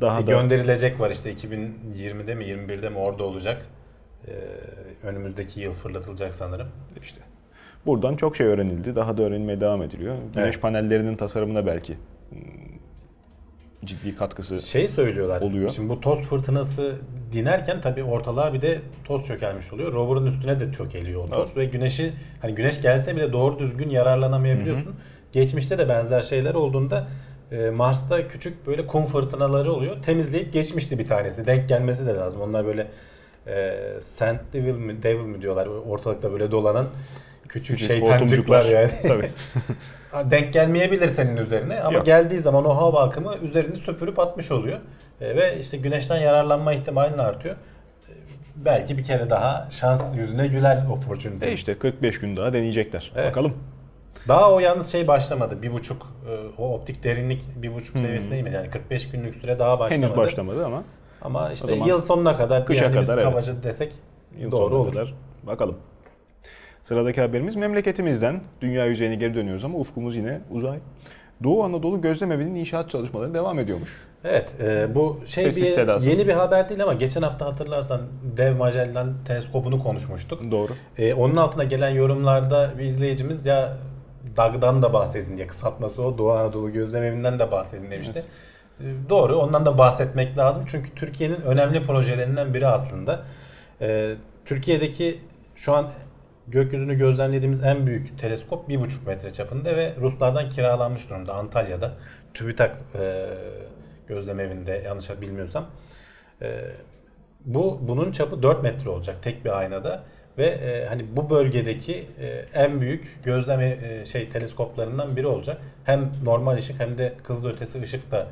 Daha 0.00 0.20
E, 0.20 0.26
da 0.26 0.30
gönderilecek 0.30 1.00
var 1.00 1.10
işte 1.10 1.32
2020'de 1.32 2.34
mi 2.34 2.44
21'de 2.44 2.88
mi 2.88 2.98
orada 2.98 3.24
olacak. 3.24 3.66
Ee, 4.28 4.32
önümüzdeki 5.06 5.60
yıl 5.60 5.72
fırlatılacak 5.72 6.34
sanırım. 6.34 6.68
işte. 7.02 7.20
Buradan 7.86 8.14
çok 8.14 8.36
şey 8.36 8.46
öğrenildi. 8.46 8.96
Daha 8.96 9.16
da 9.16 9.22
öğrenilmeye 9.22 9.60
devam 9.60 9.82
ediliyor. 9.82 10.14
Güneş 10.34 10.46
Evet. 10.54 10.62
panellerinin 10.62 11.16
tasarımına 11.16 11.66
belki 11.66 11.94
hmm, 12.30 12.40
ciddi 13.84 14.16
katkısı 14.16 14.66
Şey 14.68 14.88
söylüyorlar. 14.88 15.40
Oluyor. 15.40 15.70
Şimdi 15.70 15.88
bu 15.88 16.00
toz 16.00 16.22
fırtınası 16.22 16.92
dinerken 17.32 17.80
tabii 17.80 18.04
ortalığa 18.04 18.54
bir 18.54 18.62
de 18.62 18.80
toz 19.04 19.26
çökelmiş 19.26 19.72
oluyor. 19.72 19.92
Rover'ın 19.92 20.26
üstüne 20.26 20.60
de 20.60 20.72
çökeliyor 20.72 21.24
o 21.24 21.30
toz 21.30 21.48
Evet. 21.48 21.56
ve 21.56 21.64
güneşi 21.64 22.12
hani 22.42 22.54
güneş 22.54 22.82
gelse 22.82 23.16
bile 23.16 23.32
doğru 23.32 23.58
düzgün 23.58 23.90
yararlanamayabiliyorsun. 23.90 24.94
Geçmişte 25.32 25.78
de 25.78 25.88
benzer 25.88 26.22
şeyler 26.22 26.54
olduğunda 26.54 27.08
e, 27.52 27.70
Mars'ta 27.70 28.28
küçük 28.28 28.66
böyle 28.66 28.86
kum 28.86 29.04
fırtınaları 29.04 29.72
oluyor. 29.72 30.02
Temizleyip 30.02 30.52
geçmişti 30.52 30.98
bir 30.98 31.08
tanesi. 31.08 31.46
Denk 31.46 31.68
gelmesi 31.68 32.06
de 32.06 32.14
lazım. 32.14 32.40
Onlar 32.42 32.66
böyle 32.66 32.88
e, 33.46 33.74
Saint 34.00 34.40
Devil 34.52 34.74
mi, 34.74 35.02
Devil 35.02 35.24
mi 35.24 35.42
diyorlar 35.42 35.66
ortalıkta 35.66 36.32
böyle 36.32 36.50
dolanan 36.50 36.86
küçük, 37.48 37.76
Küçük 37.76 37.88
şeytancıklar 37.88 38.64
yani. 38.64 38.90
Tabii. 39.02 39.30
denk 40.30 40.52
gelmeyebilir 40.52 41.08
senin 41.08 41.36
üzerine 41.36 41.80
ama 41.80 41.92
Yok. 41.92 42.06
geldiği 42.06 42.40
zaman 42.40 42.64
o 42.64 42.76
hava 42.76 43.02
akımı 43.02 43.34
üzerini 43.42 43.76
süpürüp 43.76 44.18
atmış 44.18 44.50
oluyor. 44.50 44.78
E, 45.20 45.36
ve 45.36 45.58
işte 45.58 45.76
güneşten 45.76 46.20
yararlanma 46.20 46.72
ihtimalin 46.72 47.18
artıyor. 47.18 47.54
E, 47.54 48.12
belki 48.56 48.98
bir 48.98 49.04
kere 49.04 49.30
daha 49.30 49.68
şans 49.70 50.16
yüzüne 50.16 50.46
güler 50.46 50.82
opportunity. 50.90 51.46
E 51.46 51.52
işte 51.52 51.78
45 51.78 52.20
gün 52.20 52.36
daha 52.36 52.52
deneyecekler. 52.52 53.12
Evet. 53.16 53.30
Bakalım. 53.30 53.54
Daha 54.28 54.52
o 54.52 54.60
yalnız 54.60 54.92
şey 54.92 55.08
başlamadı. 55.08 55.62
Bir 55.62 55.72
buçuk 55.72 56.06
e, 56.28 56.62
o 56.62 56.74
optik 56.74 57.04
derinlik 57.04 57.42
bir 57.56 57.74
buçuk 57.74 57.98
seviyesine 57.98 58.38
inmedi. 58.38 58.54
Yani 58.54 58.70
45 58.70 59.10
günlük 59.10 59.34
süre 59.34 59.58
daha 59.58 59.78
başlamadı. 59.78 60.06
Henüz 60.06 60.16
başlamadı 60.16 60.66
ama 60.66 60.82
Ama 61.22 61.52
işte 61.52 61.74
yıl 61.74 62.00
sonuna 62.00 62.36
kadar 62.36 62.66
kışa 62.66 62.84
yani 62.84 62.94
kadar, 62.94 63.18
evet. 63.18 63.64
desek 63.64 63.92
yıl 64.38 64.50
doğru 64.50 64.76
olur. 64.76 64.92
kadar 64.92 65.14
bakalım. 65.42 65.76
Sıradaki 66.82 67.20
haberimiz 67.20 67.56
memleketimizden. 67.56 68.40
Dünya 68.60 68.86
yüzeyine 68.86 69.14
geri 69.14 69.34
dönüyoruz 69.34 69.64
ama 69.64 69.78
ufkumuz 69.78 70.16
yine 70.16 70.40
uzay. 70.50 70.78
Doğu 71.44 71.64
Anadolu 71.64 72.00
Gözlemevi'nin 72.00 72.54
inşaat 72.54 72.90
çalışmaları 72.90 73.34
devam 73.34 73.58
ediyormuş. 73.58 73.90
Evet, 74.24 74.54
e, 74.60 74.94
bu 74.94 75.20
şey 75.26 75.44
Sessiz 75.44 75.62
bir 75.62 75.68
sedasız. 75.68 76.06
yeni 76.06 76.26
bir 76.26 76.32
haber 76.32 76.68
değil 76.68 76.82
ama 76.82 76.94
geçen 76.94 77.22
hafta 77.22 77.46
hatırlarsan 77.46 78.00
Dev 78.36 78.56
Magellan 78.56 79.14
teleskopunu 79.24 79.82
konuşmuştuk. 79.82 80.50
Doğru. 80.50 80.72
E, 80.98 81.14
onun 81.14 81.36
altına 81.36 81.64
gelen 81.64 81.90
yorumlarda 81.90 82.70
bir 82.78 82.84
izleyicimiz 82.84 83.46
ya 83.46 83.76
DAG'dan 84.36 84.82
da 84.82 84.92
bahsedin 84.92 85.36
diye 85.36 85.46
kısaltması 85.46 86.02
o 86.02 86.18
Doğu 86.18 86.32
Anadolu 86.32 86.72
Gözlemevi'nden 86.72 87.38
de 87.38 87.50
bahsedin 87.50 87.90
demişti. 87.90 88.24
E, 88.80 88.84
doğru, 89.08 89.36
ondan 89.36 89.66
da 89.66 89.78
bahsetmek 89.78 90.38
lazım 90.38 90.64
çünkü 90.66 90.94
Türkiye'nin 90.94 91.40
önemli 91.40 91.86
projelerinden 91.86 92.54
biri 92.54 92.66
aslında. 92.66 93.22
E, 93.80 94.14
Türkiye'deki 94.44 95.18
şu 95.54 95.72
an 95.74 95.86
gökyüzünü 96.48 96.98
gözlemlediğimiz 96.98 97.64
en 97.64 97.86
büyük 97.86 98.18
teleskop 98.18 98.70
1,5 98.70 99.06
metre 99.06 99.32
çapında 99.32 99.76
ve 99.76 99.92
Ruslardan 100.00 100.48
kiralanmış 100.48 101.10
durumda 101.10 101.34
Antalya'da. 101.34 101.92
TÜBİTAK 102.34 102.78
e, 102.94 103.26
gözlemevinde 104.08 104.82
yanlış 104.86 105.20
bilmiyorsam. 105.20 105.66
E, 106.42 106.64
bu 107.44 107.78
bunun 107.82 108.12
çapı 108.12 108.42
4 108.42 108.62
metre 108.62 108.90
olacak 108.90 109.16
tek 109.22 109.44
bir 109.44 109.58
aynada 109.58 110.04
ve 110.38 110.46
e, 110.46 110.86
hani 110.86 111.16
bu 111.16 111.30
bölgedeki 111.30 112.06
e, 112.20 112.44
en 112.54 112.80
büyük 112.80 113.24
gözleme 113.24 113.78
e, 113.82 114.04
şey 114.04 114.28
teleskoplarından 114.28 115.16
biri 115.16 115.26
olacak. 115.26 115.60
Hem 115.84 116.12
normal 116.24 116.56
ışık 116.56 116.80
hem 116.80 116.98
de 116.98 117.12
kızılötesi 117.24 117.82
ışıkla 117.82 118.28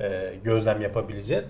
e, 0.00 0.32
gözlem 0.44 0.80
yapabileceğiz. 0.80 1.48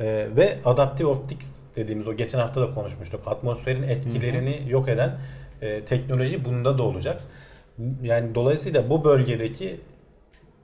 E, 0.00 0.04
ve 0.36 0.58
adaptif 0.64 1.06
optics 1.06 1.60
dediğimiz 1.76 2.08
o 2.08 2.14
geçen 2.14 2.38
hafta 2.38 2.60
da 2.60 2.74
konuşmuştuk. 2.74 3.20
Atmosferin 3.26 3.82
etkilerini 3.82 4.62
yok 4.68 4.88
eden 4.88 5.18
e, 5.62 5.84
teknoloji 5.84 6.44
bunda 6.44 6.78
da 6.78 6.82
olacak. 6.82 7.20
Yani 8.02 8.34
dolayısıyla 8.34 8.90
bu 8.90 9.04
bölgedeki 9.04 9.80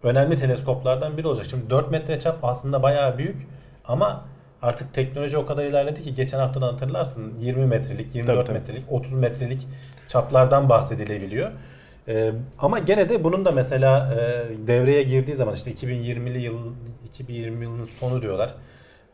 önemli 0.02 0.36
teleskoplardan 0.36 1.16
biri 1.16 1.26
olacak. 1.26 1.46
Şimdi 1.50 1.70
4 1.70 1.90
metre 1.90 2.20
çap 2.20 2.44
aslında 2.44 2.82
bayağı 2.82 3.18
büyük 3.18 3.36
ama 3.84 4.24
artık 4.62 4.94
teknoloji 4.94 5.38
o 5.38 5.46
kadar 5.46 5.64
ilerledi 5.64 6.02
ki 6.02 6.14
geçen 6.14 6.38
haftadan 6.38 6.72
hatırlarsın 6.72 7.34
20 7.40 7.66
metrelik, 7.66 8.14
24 8.14 8.36
Tabii, 8.36 8.46
tabii. 8.46 8.58
metrelik, 8.58 8.92
30 8.92 9.12
metrelik 9.12 9.66
çaplardan 10.08 10.68
bahsedilebiliyor. 10.68 11.50
Ee, 12.08 12.32
ama 12.58 12.78
gene 12.78 13.08
de 13.08 13.24
bunun 13.24 13.44
da 13.44 13.50
mesela 13.50 14.14
e, 14.14 14.44
devreye 14.66 15.02
girdiği 15.02 15.34
zaman 15.34 15.54
işte 15.54 15.72
2020'li 15.72 16.38
yıl 16.40 16.58
2020 17.06 17.64
yılının 17.64 17.84
sonu 18.00 18.22
diyorlar. 18.22 18.54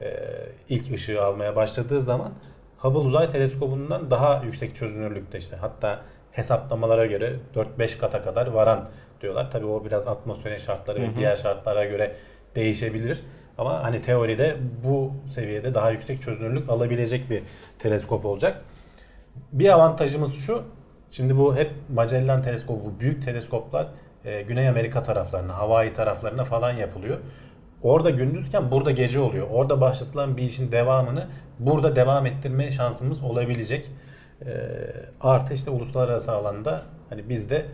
Ee, 0.02 0.16
ilk 0.68 0.94
ışığı 0.94 1.24
almaya 1.24 1.56
başladığı 1.56 2.00
zaman 2.02 2.32
Hubble 2.82 2.98
Uzay 2.98 3.28
Teleskobu'ndan 3.28 4.10
daha 4.10 4.42
yüksek 4.44 4.76
çözünürlükte 4.76 5.38
işte 5.38 5.56
hatta 5.56 6.00
hesaplamalara 6.32 7.06
göre 7.06 7.36
4-5 7.54 7.98
kata 7.98 8.22
kadar 8.22 8.46
varan 8.46 8.88
diyorlar. 9.20 9.50
Tabii 9.50 9.66
o 9.66 9.84
biraz 9.84 10.06
atmosferin 10.06 10.56
şartları 10.56 11.02
ve 11.02 11.16
diğer 11.16 11.36
şartlara 11.36 11.84
göre 11.84 12.16
değişebilir. 12.54 13.22
Ama 13.58 13.84
hani 13.84 14.02
teoride 14.02 14.56
bu 14.84 15.12
seviyede 15.30 15.74
daha 15.74 15.90
yüksek 15.90 16.22
çözünürlük 16.22 16.70
alabilecek 16.70 17.30
bir 17.30 17.42
teleskop 17.78 18.24
olacak. 18.24 18.62
Bir 19.52 19.68
avantajımız 19.68 20.34
şu. 20.34 20.62
Şimdi 21.10 21.38
bu 21.38 21.56
hep 21.56 21.70
Magellan 21.94 22.42
teleskobu, 22.42 22.84
bu 22.84 23.00
büyük 23.00 23.24
teleskoplar 23.24 23.86
e, 24.24 24.42
Güney 24.42 24.68
Amerika 24.68 25.02
taraflarına, 25.02 25.58
Hawaii 25.58 25.92
taraflarına 25.92 26.44
falan 26.44 26.72
yapılıyor. 26.72 27.18
Orada 27.82 28.10
gündüzken 28.10 28.70
burada 28.70 28.90
gece 28.90 29.20
oluyor. 29.20 29.46
Orada 29.50 29.80
başlatılan 29.80 30.36
bir 30.36 30.42
işin 30.42 30.72
devamını 30.72 31.26
burada 31.58 31.96
devam 31.96 32.26
ettirme 32.26 32.70
şansımız 32.70 33.22
olabilecek. 33.22 33.90
E, 34.46 34.50
artı 35.20 35.54
işte 35.54 35.70
uluslararası 35.70 36.32
alanda 36.32 36.82
hani 37.08 37.28
bizde 37.28 37.66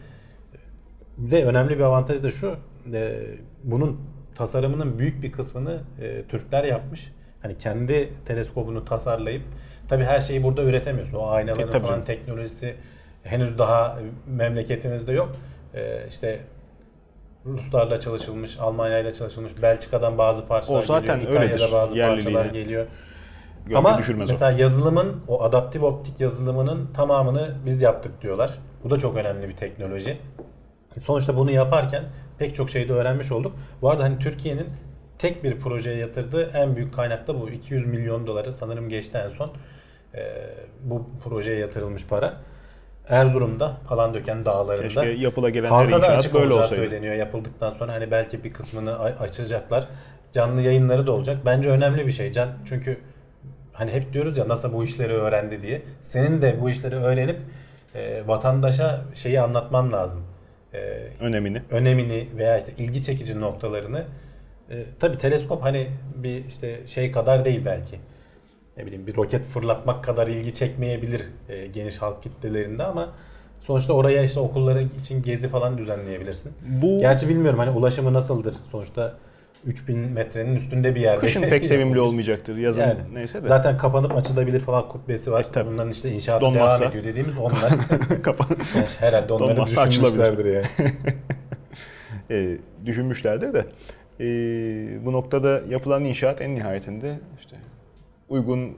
bir 1.19 1.31
de 1.31 1.45
önemli 1.45 1.79
bir 1.79 1.85
avantaj 1.85 2.23
da 2.23 2.31
şu. 2.31 2.57
e, 2.93 3.21
bunun 3.65 4.01
tasarımının 4.35 4.99
büyük 4.99 5.23
bir 5.23 5.33
kısmını 5.33 5.81
e, 6.01 6.23
Türkler 6.23 6.65
yapmış. 6.65 7.13
Hani 7.43 7.59
kendi 7.59 8.13
teleskobunu 8.25 8.85
tasarlayıp 8.85 9.43
tabi 9.89 10.05
her 10.05 10.21
şeyi 10.21 10.43
burada 10.43 10.63
üretemiyorsun. 10.63 11.17
O 11.17 11.27
aynaların 11.27 11.69
E, 11.69 11.71
tabii 11.71 11.87
falan 11.87 12.05
teknolojisi 12.05 12.75
henüz 13.23 13.59
daha 13.59 13.99
memleketimizde 14.27 15.13
yok. 15.13 15.37
E, 15.75 16.07
işte 16.09 16.41
Ruslarla 17.49 18.01
çalışılmış, 18.01 18.59
Almanya'yla 18.61 19.13
çalışılmış, 19.13 19.63
Belçika'dan 19.63 20.19
bazı 20.19 20.47
parçalar 20.47 20.83
O 20.83 20.87
zaten 20.87 21.21
geliyor, 21.21 21.33
İtalya'da 21.35 21.55
öyledir, 21.55 21.73
bazı 21.73 21.97
yerliliğine. 21.97 22.33
parçalar 22.35 22.55
geliyor. 22.55 22.87
Gölge 23.65 23.79
Ama 23.79 23.99
düşürmez 23.99 24.29
o. 24.29 24.33
mesela 24.33 24.51
yazılımın, 24.51 25.17
o 25.29 25.43
adaptif 25.43 25.83
optik 25.83 26.21
yazılımının 26.21 26.93
tamamını 26.93 27.55
biz 27.67 27.83
yaptık 27.83 28.23
diyorlar. 28.23 28.59
Bu 28.85 28.91
da 28.91 28.97
çok 28.97 29.17
önemli 29.17 29.49
bir 29.49 29.57
teknoloji. 29.57 30.19
Sonuçta 31.03 31.37
bunu 31.37 31.51
yaparken 31.51 32.05
pek 32.39 32.55
çok 32.55 32.71
şeyde 32.71 32.93
öğrenmiş 32.93 33.33
olduk. 33.33 33.53
Bu 33.83 33.91
arada 33.91 34.03
hani 34.03 34.19
Türkiye'nin 34.19 34.67
tek 35.19 35.45
bir 35.45 35.61
projeye 35.61 35.97
yatırdığı 35.97 36.51
en 36.55 36.77
büyük 36.77 36.95
kaynak 36.95 37.27
da 37.27 37.41
bu. 37.41 37.51
200 37.51 37.87
milyon 37.87 38.27
doları 38.27 38.53
sanırım 38.53 38.89
geçti 38.89 39.19
en 39.25 39.29
son. 39.31 39.51
Ee, 40.15 40.21
bu 40.85 41.07
projeye 41.25 41.59
yatırılmış 41.59 42.07
para. 42.07 42.37
Erzurum'da 43.09 43.77
Palandöken 43.89 44.45
dağlarında. 44.45 45.03
Keşke 45.03 45.09
yapıla 45.09 45.51
gelen 45.51 45.71
her 45.71 45.89
inşaat 45.89 46.35
böyle 46.35 46.55
olsaydı. 46.55 46.75
söyleniyor 46.75 47.15
yapıldıktan 47.15 47.71
sonra 47.71 47.93
hani 47.93 48.11
belki 48.11 48.45
bir 48.45 48.53
kısmını 48.53 48.99
açacaklar. 48.99 49.89
Canlı 50.33 50.63
yayınları 50.63 51.07
da 51.07 51.13
olacak. 51.13 51.37
Bence 51.45 51.71
önemli 51.71 52.07
bir 52.07 52.13
şey 52.13 52.33
Can. 52.33 52.49
Çünkü 52.69 52.99
hani 53.73 53.91
hep 53.91 54.13
diyoruz 54.13 54.39
ya 54.39 54.49
NASA 54.49 54.73
bu 54.73 54.85
işleri 54.85 55.13
öğrendi 55.13 55.61
diye. 55.61 55.83
Senin 56.03 56.43
de 56.43 56.57
bu 56.61 56.71
işleri 56.71 56.97
öğrenip 56.97 57.39
e, 57.95 58.23
vatandaşa 58.27 59.01
şeyi 59.15 59.41
anlatman 59.41 59.93
lazım. 59.93 60.23
E, 60.75 60.79
Önemini. 61.21 61.63
önemini 61.71 62.29
veya 62.37 62.59
işte 62.59 62.73
ilgi 62.79 63.03
çekici 63.03 63.41
noktalarını. 63.41 64.03
E, 64.71 64.85
tabii 65.01 65.19
teleskop 65.19 65.63
hani 65.65 65.89
bir 66.15 66.45
işte 66.45 66.87
şey 66.87 67.13
kadar 67.13 67.45
değil 67.45 67.63
belki. 67.65 67.97
Ne 68.79 68.87
bileyim 68.87 69.07
bir 69.07 69.17
roket 69.17 69.45
fırlatmak 69.45 70.05
kadar 70.05 70.29
ilgi 70.29 70.55
çekmeyebilir 70.55 71.23
e, 71.49 71.67
geniş 71.67 71.99
halk 71.99 72.23
kitlelerinde 72.23 72.83
ama 72.83 73.13
sonuçta 73.61 73.93
oraya 73.93 74.23
işte 74.23 74.41
okulları 74.41 74.83
için 75.01 75.23
gezi 75.23 75.49
falan 75.49 75.79
düzenleyebilirsin. 75.79 76.53
Bu 76.83 76.99
Gerçi 76.99 77.29
bilmiyorum 77.29 77.59
hani 77.59 77.71
ulaşımı 77.71 78.13
nasıldır. 78.13 78.55
Sonuçta 78.71 79.15
3000 79.67 79.99
metrenin 79.99 80.57
üstünde 80.57 80.95
bir 80.95 81.01
yerde. 81.01 81.21
kışın 81.21 81.43
pek 81.43 81.65
sevimli 81.65 82.01
olmayacaktır. 82.01 82.57
Yazın 82.57 82.83
Yani. 82.83 82.99
neyse 83.13 83.43
de. 83.45 83.49
Zaten 83.49 83.77
kapanıp 83.77 84.17
açılabilir 84.17 84.61
falan 84.61 84.89
kubbesi 84.89 85.33
var. 85.33 85.41
E, 85.41 85.53
tabii. 85.53 85.71
Bunların 85.71 85.91
işte 85.91 86.11
inşaatı 86.11 86.45
Donmazsa. 86.45 86.81
devam 86.81 86.91
ediyor 86.91 87.05
dediğimiz 87.05 87.39
onlar. 87.39 87.73
Kapan 88.23 88.47
Yani 88.75 88.87
herhalde 89.01 89.33
onları 89.33 89.57
Donmazsa 89.57 89.91
düşünmüşlerdir 89.91 90.45
yani. 90.45 90.67
e, 92.31 92.59
düşünmüşlerdir 92.87 93.53
de 93.55 93.67
e, 94.21 94.27
bu 95.07 95.13
noktada 95.13 95.63
yapılan 95.69 96.05
inşaat 96.05 96.41
en 96.41 96.55
nihayetinde 96.55 97.19
işte 97.39 97.57
uygun 98.29 98.59
e, 98.69 98.71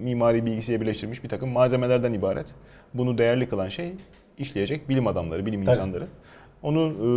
mimari 0.00 0.46
bilgisiyle 0.46 0.80
birleştirilmiş 0.80 1.24
bir 1.24 1.28
takım 1.28 1.48
malzemelerden 1.50 2.12
ibaret. 2.12 2.46
Bunu 2.94 3.18
değerli 3.18 3.48
kılan 3.48 3.68
şey 3.68 3.92
işleyecek 4.38 4.88
bilim 4.88 5.06
adamları, 5.06 5.46
bilim 5.46 5.64
Tabii. 5.64 5.76
insanları. 5.76 6.06
Onu 6.62 6.80
e, 6.80 7.10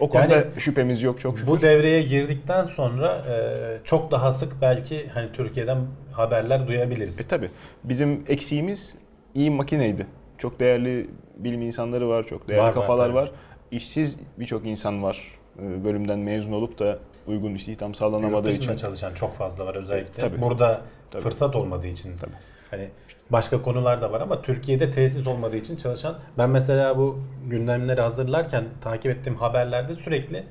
o 0.00 0.08
konuda 0.08 0.34
Yani 0.34 0.44
şüphemiz 0.58 1.02
yok 1.02 1.20
çok 1.20 1.38
şükür. 1.38 1.52
Bu 1.52 1.60
devreye 1.62 2.02
girdikten 2.02 2.64
sonra 2.64 3.24
e, 3.28 3.36
çok 3.84 4.10
daha 4.10 4.32
sık 4.32 4.52
belki 4.60 5.08
hani 5.08 5.32
Türkiye'den 5.32 5.78
haberler 6.12 6.68
duyabiliriz. 6.68 7.20
E 7.20 7.28
tabi 7.28 7.50
bizim 7.84 8.24
eksiğimiz 8.28 8.94
iyi 9.34 9.50
makineydi. 9.50 10.06
Çok 10.38 10.60
değerli 10.60 11.06
bilim 11.36 11.62
insanları 11.62 12.08
var, 12.08 12.24
çok 12.26 12.48
değerli 12.48 12.60
Var, 12.62 12.66
var, 12.66 12.74
kafalar 12.74 13.06
tabii. 13.06 13.14
var. 13.16 13.30
İşsiz 13.70 14.18
birçok 14.38 14.66
insan 14.66 15.02
var. 15.02 15.38
E, 15.62 15.84
Bölümden 15.84 16.18
mezun 16.18 16.52
olup 16.52 16.78
da 16.78 16.98
uygun 17.26 17.54
istihdam 17.54 17.94
sağlanamadığı 17.94 18.48
Yurt 18.48 18.58
için. 18.62 18.76
çalışan 18.76 19.14
çok 19.14 19.34
fazla 19.34 19.66
var 19.66 19.74
özellikle. 19.74 20.20
Tabii. 20.20 20.40
Burada 20.40 20.80
Tabii. 21.10 21.22
fırsat 21.22 21.56
olmadığı 21.56 21.86
için. 21.86 22.16
Tabii. 22.20 22.30
Hani 22.70 22.88
başka 23.30 23.62
konular 23.62 24.02
da 24.02 24.12
var 24.12 24.20
ama 24.20 24.42
Türkiye'de 24.42 24.90
tesis 24.90 25.26
olmadığı 25.26 25.56
için 25.56 25.76
çalışan 25.76 26.18
ben 26.38 26.50
mesela 26.50 26.98
bu 26.98 27.20
gündemleri 27.46 28.00
hazırlarken 28.00 28.64
takip 28.80 29.12
ettiğim 29.12 29.36
haberlerde 29.36 29.94
sürekli 29.94 30.44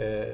e, 0.00 0.28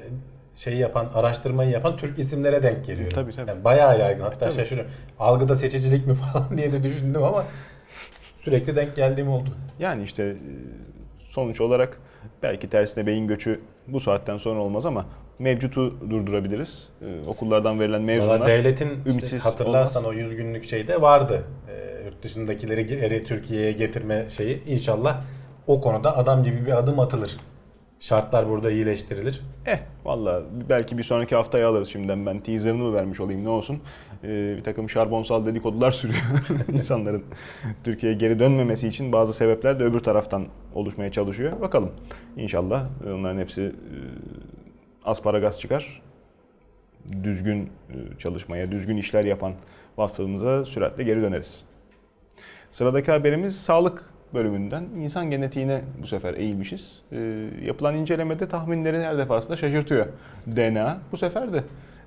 şeyi 0.55 0.77
yapan, 0.77 1.09
araştırmayı 1.13 1.69
yapan 1.69 1.97
Türk 1.97 2.19
isimlere 2.19 2.63
denk 2.63 2.85
geliyorum. 2.85 3.15
Tabii, 3.15 3.31
tabii. 3.31 3.49
Yani 3.49 3.63
bayağı 3.63 3.99
yaygın. 3.99 4.23
Hatta 4.23 4.37
tabii. 4.37 4.53
şaşırıyorum. 4.53 4.91
Algıda 5.19 5.55
seçicilik 5.55 6.07
mi 6.07 6.15
falan 6.33 6.57
diye 6.57 6.71
de 6.71 6.83
düşündüm 6.83 7.23
ama 7.23 7.45
sürekli 8.37 8.75
denk 8.75 8.95
geldiğim 8.95 9.29
oldu. 9.29 9.49
Yani 9.79 10.03
işte 10.03 10.23
e, 10.23 10.35
sonuç 11.15 11.61
olarak 11.61 11.97
belki 12.43 12.69
tersine 12.69 13.05
beyin 13.05 13.27
göçü 13.27 13.61
bu 13.87 13.99
saatten 13.99 14.37
sonra 14.37 14.59
olmaz 14.59 14.85
ama 14.85 15.05
mevcutu 15.39 16.09
durdurabiliriz. 16.09 16.89
E, 17.01 17.29
Okullardan 17.29 17.79
verilen 17.79 18.01
mezunlar. 18.01 18.39
Valla 18.39 18.47
devletin 18.47 18.89
işte 18.89 19.09
ümitsiz 19.09 19.45
hatırlarsan 19.45 20.05
o 20.05 20.13
100 20.13 20.35
günlük 20.35 20.65
şeyde 20.65 21.01
vardı. 21.01 21.43
Ee, 21.69 22.05
yurt 22.05 22.23
dışındakileri 22.23 23.05
eri 23.05 23.23
Türkiye'ye 23.23 23.71
getirme 23.71 24.29
şeyi. 24.29 24.63
İnşallah 24.65 25.21
o 25.67 25.81
konuda 25.81 26.17
adam 26.17 26.43
gibi 26.43 26.65
bir 26.65 26.77
adım 26.77 26.99
atılır. 26.99 27.37
Şartlar 27.99 28.49
burada 28.49 28.71
iyileştirilir. 28.71 29.41
Eh 29.65 29.79
valla 30.05 30.43
belki 30.69 30.97
bir 30.97 31.03
sonraki 31.03 31.35
haftaya 31.35 31.69
alırız 31.69 31.89
şimdiden 31.89 32.25
ben 32.25 32.39
teaserını 32.39 32.93
vermiş 32.93 33.19
olayım 33.19 33.43
ne 33.45 33.49
olsun. 33.49 33.79
Ee, 34.23 34.55
bir 34.57 34.63
takım 34.63 34.89
şarbonsal 34.89 35.45
dedikodular 35.45 35.91
sürüyor 35.99 36.21
insanların 36.73 37.23
Türkiye'ye 37.83 38.17
geri 38.17 38.39
dönmemesi 38.39 38.87
için 38.87 39.11
bazı 39.11 39.33
sebepler 39.33 39.79
de 39.79 39.83
öbür 39.83 39.99
taraftan 39.99 40.45
oluşmaya 40.75 41.11
çalışıyor. 41.11 41.61
Bakalım 41.61 41.91
inşallah 42.37 42.85
onların 43.07 43.39
hepsi 43.39 43.61
e, 43.61 43.95
asparagas 45.05 45.59
çıkar. 45.59 46.01
Düzgün 47.23 47.63
e, 47.63 48.17
çalışmaya, 48.17 48.71
düzgün 48.71 48.97
işler 48.97 49.23
yapan 49.23 49.53
vakfımıza 49.97 50.65
süratle 50.65 51.03
geri 51.03 51.21
döneriz. 51.21 51.61
Sıradaki 52.71 53.11
haberimiz 53.11 53.61
sağlık 53.61 54.09
bölümünden 54.33 54.83
insan 54.83 55.31
genetiğine 55.31 55.81
bu 56.01 56.07
sefer 56.07 56.33
eğilmişiz. 56.33 57.01
Ee, 57.11 57.17
yapılan 57.65 57.95
incelemede 57.95 58.47
tahminleri 58.47 59.03
her 59.03 59.17
defasında 59.17 59.57
şaşırtıyor. 59.57 60.05
DNA 60.55 60.97
bu 61.11 61.17
sefer 61.17 61.53
de 61.53 61.57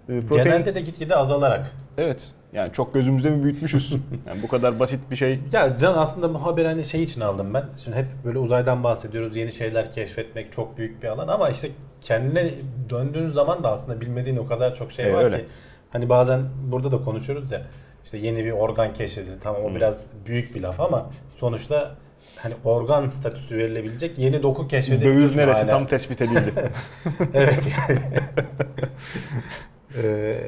e, 0.08 0.20
protein... 0.20 0.44
Genelde 0.44 0.74
de 0.74 0.80
gitgide 0.80 1.16
azalarak. 1.16 1.70
Evet. 1.98 2.32
Yani 2.52 2.72
çok 2.72 2.94
gözümüzde 2.94 3.30
mi 3.30 3.44
büyütmüşüz? 3.44 3.92
Yani 4.26 4.42
bu 4.42 4.48
kadar 4.48 4.80
basit 4.80 5.10
bir 5.10 5.16
şey. 5.16 5.38
Ya 5.52 5.76
Can 5.78 5.94
aslında 5.94 6.34
bu 6.34 6.46
haberi 6.46 6.66
hani 6.66 6.84
şey 6.84 7.02
için 7.02 7.20
aldım 7.20 7.54
ben. 7.54 7.64
Şimdi 7.76 7.96
hep 7.96 8.06
böyle 8.24 8.38
uzaydan 8.38 8.84
bahsediyoruz. 8.84 9.36
Yeni 9.36 9.52
şeyler 9.52 9.90
keşfetmek 9.90 10.52
çok 10.52 10.78
büyük 10.78 11.02
bir 11.02 11.08
alan 11.08 11.28
ama 11.28 11.50
işte 11.50 11.68
kendine 12.00 12.50
döndüğün 12.90 13.30
zaman 13.30 13.64
da 13.64 13.72
aslında 13.72 14.00
bilmediğin 14.00 14.36
o 14.36 14.46
kadar 14.46 14.74
çok 14.74 14.92
şey 14.92 15.04
Evet, 15.04 15.14
var 15.14 15.24
öyle. 15.24 15.38
ki. 15.38 15.44
Hani 15.90 16.08
bazen 16.08 16.40
burada 16.70 16.92
da 16.92 16.98
konuşuyoruz 17.02 17.52
ya. 17.52 17.62
İşte 18.04 18.18
yeni 18.18 18.44
bir 18.44 18.50
organ 18.52 18.92
keşfedildi. 18.92 19.38
Tamam 19.42 19.62
o 19.64 19.70
Hı. 19.70 19.74
biraz 19.74 20.06
büyük 20.26 20.54
bir 20.54 20.60
laf 20.60 20.80
ama 20.80 21.10
sonuçta 21.36 21.94
hani 22.36 22.54
organ 22.64 23.08
statüsü 23.08 23.58
verilebilecek 23.58 24.18
yeni 24.18 24.42
doku 24.42 24.68
keşfedildi. 24.68 25.04
Böğür 25.04 25.36
neresi 25.36 25.66
tam 25.66 25.86
tespit 25.86 26.22
edildi. 26.22 26.52
evet. 27.34 27.68
Ee, 29.96 30.40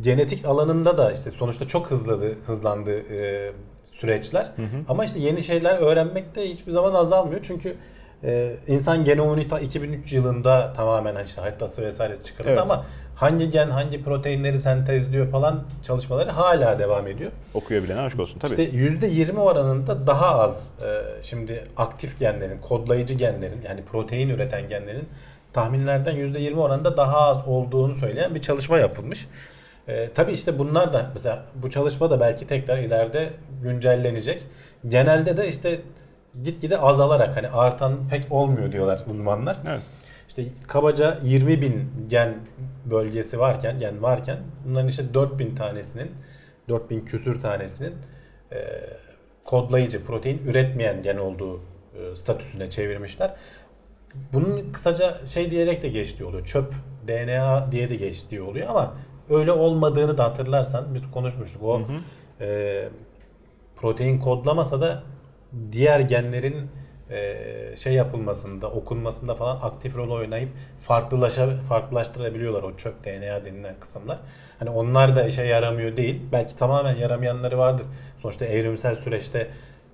genetik 0.00 0.44
alanında 0.44 0.98
da 0.98 1.12
işte 1.12 1.30
sonuçta 1.30 1.66
çok 1.68 1.90
hızladı, 1.90 2.34
hızlandı 2.46 2.98
e, 2.98 3.52
süreçler. 3.92 4.52
Ama 4.88 5.04
işte 5.04 5.20
yeni 5.20 5.42
şeyler 5.42 5.78
öğrenmek 5.78 6.34
de 6.36 6.48
hiçbir 6.48 6.72
zaman 6.72 6.94
azalmıyor. 6.94 7.40
Çünkü 7.42 7.76
e, 8.24 8.56
insan 8.66 9.04
genomunu 9.04 9.48
ta 9.48 9.60
2003 9.60 10.12
yılında 10.12 10.72
tamamen 10.72 11.14
hani 11.14 11.24
işte 11.24 11.40
haritası 11.40 11.82
vesairesi 11.82 12.24
çıkarıldı 12.24 12.50
Evet. 12.50 12.62
ama 12.62 12.86
hangi 13.16 13.50
gen 13.50 13.70
hangi 13.70 14.02
proteinleri 14.02 14.58
sentezliyor 14.58 15.30
falan 15.30 15.64
çalışmaları 15.82 16.30
hala 16.30 16.78
devam 16.78 17.06
ediyor. 17.06 17.30
Okuyabilene 17.54 18.00
aşk 18.00 18.20
olsun 18.20 18.38
tabii. 18.38 18.50
İşte 18.50 18.70
%20 18.70 19.38
oranında 19.38 20.06
daha 20.06 20.40
az 20.40 20.66
e, 20.82 21.22
şimdi 21.22 21.64
aktif 21.76 22.18
genlerin, 22.18 22.58
kodlayıcı 22.58 23.14
genlerin 23.14 23.62
yani 23.62 23.84
protein 23.84 24.28
üreten 24.28 24.68
genlerin 24.68 25.08
tahminlerden 25.52 26.14
%20 26.16 26.54
oranında 26.54 26.96
daha 26.96 27.18
az 27.18 27.48
olduğunu 27.48 27.94
söyleyen 27.94 28.34
bir 28.34 28.40
çalışma 28.40 28.78
yapılmış. 28.78 29.28
E, 29.88 30.10
tabii 30.14 30.32
işte 30.32 30.58
bunlar 30.58 30.92
da 30.92 31.10
mesela 31.14 31.44
bu 31.54 31.70
çalışma 31.70 32.10
da 32.10 32.20
belki 32.20 32.46
tekrar 32.46 32.78
ileride 32.78 33.30
güncellenecek. 33.62 34.42
Genelde 34.88 35.36
de 35.36 35.48
işte 35.48 35.80
gitgide 36.42 36.78
azalarak 36.78 37.36
hani 37.36 37.48
artan 37.48 38.08
pek 38.10 38.32
olmuyor 38.32 38.72
diyorlar 38.72 39.00
uzmanlar. 39.10 39.56
evet. 39.68 39.82
İşte 40.28 40.44
kabaca 40.68 41.18
20 41.22 41.60
bin 41.60 41.90
gen 42.08 42.34
bölgesi 42.84 43.38
varken, 43.38 43.78
gen 43.78 44.02
varken 44.02 44.38
bunların 44.64 44.88
işte 44.88 45.14
4000 45.14 45.54
tanesinin, 45.54 46.10
4000 46.68 47.00
küsür 47.00 47.40
tanesinin 47.40 47.94
e, 48.52 48.58
kodlayıcı, 49.44 50.04
protein 50.04 50.38
üretmeyen 50.38 51.02
gen 51.02 51.16
olduğu 51.16 51.60
e, 51.94 52.16
statüsüne 52.16 52.70
çevirmişler. 52.70 53.34
Bunun 54.32 54.72
kısaca 54.72 55.26
şey 55.26 55.50
diyerek 55.50 55.82
de 55.82 55.88
geçtiği 55.88 56.24
oluyor. 56.24 56.46
Çöp 56.46 56.74
DNA 57.08 57.72
diye 57.72 57.90
de 57.90 57.96
geçtiği 57.96 58.42
oluyor 58.42 58.68
ama 58.68 58.94
öyle 59.30 59.52
olmadığını 59.52 60.18
da 60.18 60.24
hatırlarsan 60.24 60.94
biz 60.94 61.10
konuşmuştuk. 61.10 61.62
O 61.62 61.82
e, 62.40 62.88
protein 63.76 64.18
kodlamasa 64.18 64.80
da 64.80 65.02
diğer 65.72 66.00
genlerin 66.00 66.70
şey 67.76 67.92
yapılmasında, 67.92 68.70
okunmasında 68.70 69.34
falan 69.34 69.58
aktif 69.62 69.96
rol 69.96 70.10
oynayıp 70.10 70.48
farklılaşa 70.80 71.56
farklılaştırabiliyorlar 71.68 72.62
o 72.62 72.76
çöp 72.76 73.04
DNA 73.04 73.44
denilen 73.44 73.74
kısımlar. 73.80 74.18
Hani 74.58 74.70
onlar 74.70 75.16
da 75.16 75.24
işe 75.24 75.42
yaramıyor 75.42 75.96
değil. 75.96 76.22
Belki 76.32 76.56
tamamen 76.56 76.96
yaramayanları 76.96 77.58
vardır. 77.58 77.86
Sonuçta 78.18 78.44
evrimsel 78.44 78.94
süreçte 78.96 79.48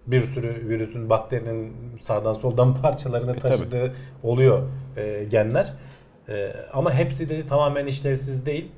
bir 0.06 0.20
sürü 0.20 0.68
virüsün, 0.68 1.11
bakterinin 1.11 1.76
sağdan 2.02 2.33
soldan 2.33 2.74
parçalarını 2.83 3.37
tabii. 3.37 3.40
taşıdığı 3.40 3.92
oluyor 4.22 4.62
e, 4.96 5.24
genler. 5.30 5.72
E, 6.28 6.52
ama 6.72 6.94
hepsi 6.94 7.28
de 7.28 7.46
tamamen 7.46 7.87
işlevsiz 7.87 8.46
değil. 8.46 8.68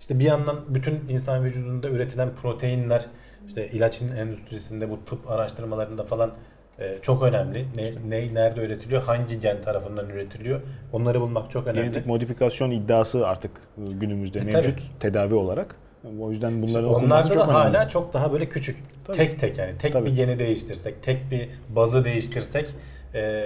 İşte 0.00 0.18
bir 0.18 0.24
yandan 0.24 0.56
bütün 0.68 1.08
insan 1.08 1.44
vücudunda 1.44 1.88
üretilen 1.88 2.30
proteinler 2.42 3.06
işte 3.48 3.68
ilaç 3.68 4.02
endüstrisinde 4.02 4.90
bu 4.90 5.04
tıp 5.04 5.30
araştırmalarında 5.30 6.04
falan 6.04 6.32
e, 6.80 6.98
çok 7.02 7.22
önemli. 7.22 7.66
Ne, 7.76 7.92
ne 8.08 8.34
nerede 8.34 8.60
üretiliyor, 8.60 9.02
hangi 9.02 9.40
gen 9.40 9.62
tarafından 9.62 10.08
üretiliyor 10.08 10.60
onları 10.92 11.20
bulmak 11.20 11.50
çok 11.50 11.66
önemli. 11.66 11.82
Genetik 11.82 12.06
modifikasyon 12.06 12.70
iddiası 12.70 13.26
artık 13.26 13.50
e, 13.78 13.92
günümüzde 13.92 14.38
E, 14.38 14.42
mevcut 14.42 14.74
tabii. 14.78 14.98
tedavi 15.00 15.34
olarak. 15.34 15.74
O 16.20 16.30
yüzden 16.30 16.50
İşte 16.50 16.62
bunların 16.62 16.88
okunması 16.90 17.06
Onlarda 17.28 17.28
çok 17.28 17.48
da 17.54 17.60
önemli. 17.60 17.76
hala 17.76 17.88
çok 17.88 18.12
daha 18.14 18.32
böyle 18.32 18.48
küçük. 18.48 18.76
Tabii. 19.04 19.16
Tek 19.16 19.40
tek 19.40 19.58
yani. 19.58 19.78
Tek 19.78 19.92
Tabii. 19.92 20.06
bir 20.06 20.16
geni 20.16 20.38
değiştirsek, 20.38 21.02
tek 21.02 21.30
bir 21.30 21.48
bazı 21.68 22.04
değiştirsek 22.04 22.68
e, 23.14 23.44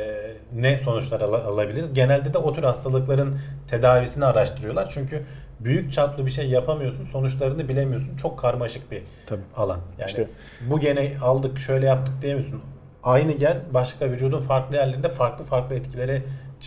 ne 0.54 0.78
sonuçlar 0.78 1.20
ala- 1.20 1.44
alabiliriz? 1.44 1.94
Genelde 1.94 2.34
de 2.34 2.38
o 2.38 2.52
tür 2.54 2.62
hastalıkların 2.62 3.38
tedavisini 3.70 4.24
araştırıyorlar. 4.24 4.88
Çünkü 4.90 5.22
büyük 5.60 5.92
çaplı 5.92 6.26
bir 6.26 6.30
şey 6.30 6.48
yapamıyorsun, 6.48 7.04
sonuçlarını 7.04 7.68
bilemiyorsun. 7.68 8.16
Çok 8.16 8.38
karmaşık 8.38 8.90
bir 8.90 9.02
Tabii. 9.26 9.40
alan. 9.56 9.78
Yani 9.98 10.08
İşte- 10.08 10.28
bu 10.70 10.80
geni 10.80 11.12
aldık, 11.22 11.58
şöyle 11.58 11.86
yaptık 11.86 12.14
diyemiyorsun. 12.22 12.60
Aynı 13.04 13.32
gen 13.32 13.56
başka 13.74 14.10
vücudun 14.10 14.40
farklı 14.40 14.76
yerlerinde 14.76 15.08
farklı 15.08 15.44
farklı 15.44 15.74
etkileri 15.74 16.22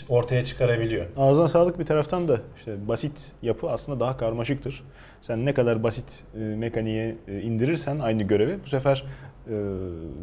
ortaya 0.10 0.44
çıkarabiliyor. 0.46 1.06
Ağzına 1.18 1.48
sağlık 1.48 1.80
bir 1.80 1.86
taraftan 1.86 2.28
da 2.28 2.38
işte 2.58 2.88
basit 2.88 3.32
yapı 3.42 3.70
aslında 3.70 4.00
daha 4.00 4.18
karmaşıktır. 4.18 4.84
Sen 5.22 5.46
ne 5.46 5.54
kadar 5.54 5.84
basit 5.84 6.24
e, 6.36 6.40
mekaniğe 6.40 7.16
e, 7.28 7.42
indirirsen 7.42 8.00
aynı 8.00 8.24
görevi 8.24 8.58
bu 8.66 8.70
sefer 8.70 9.04
e, 9.50 9.54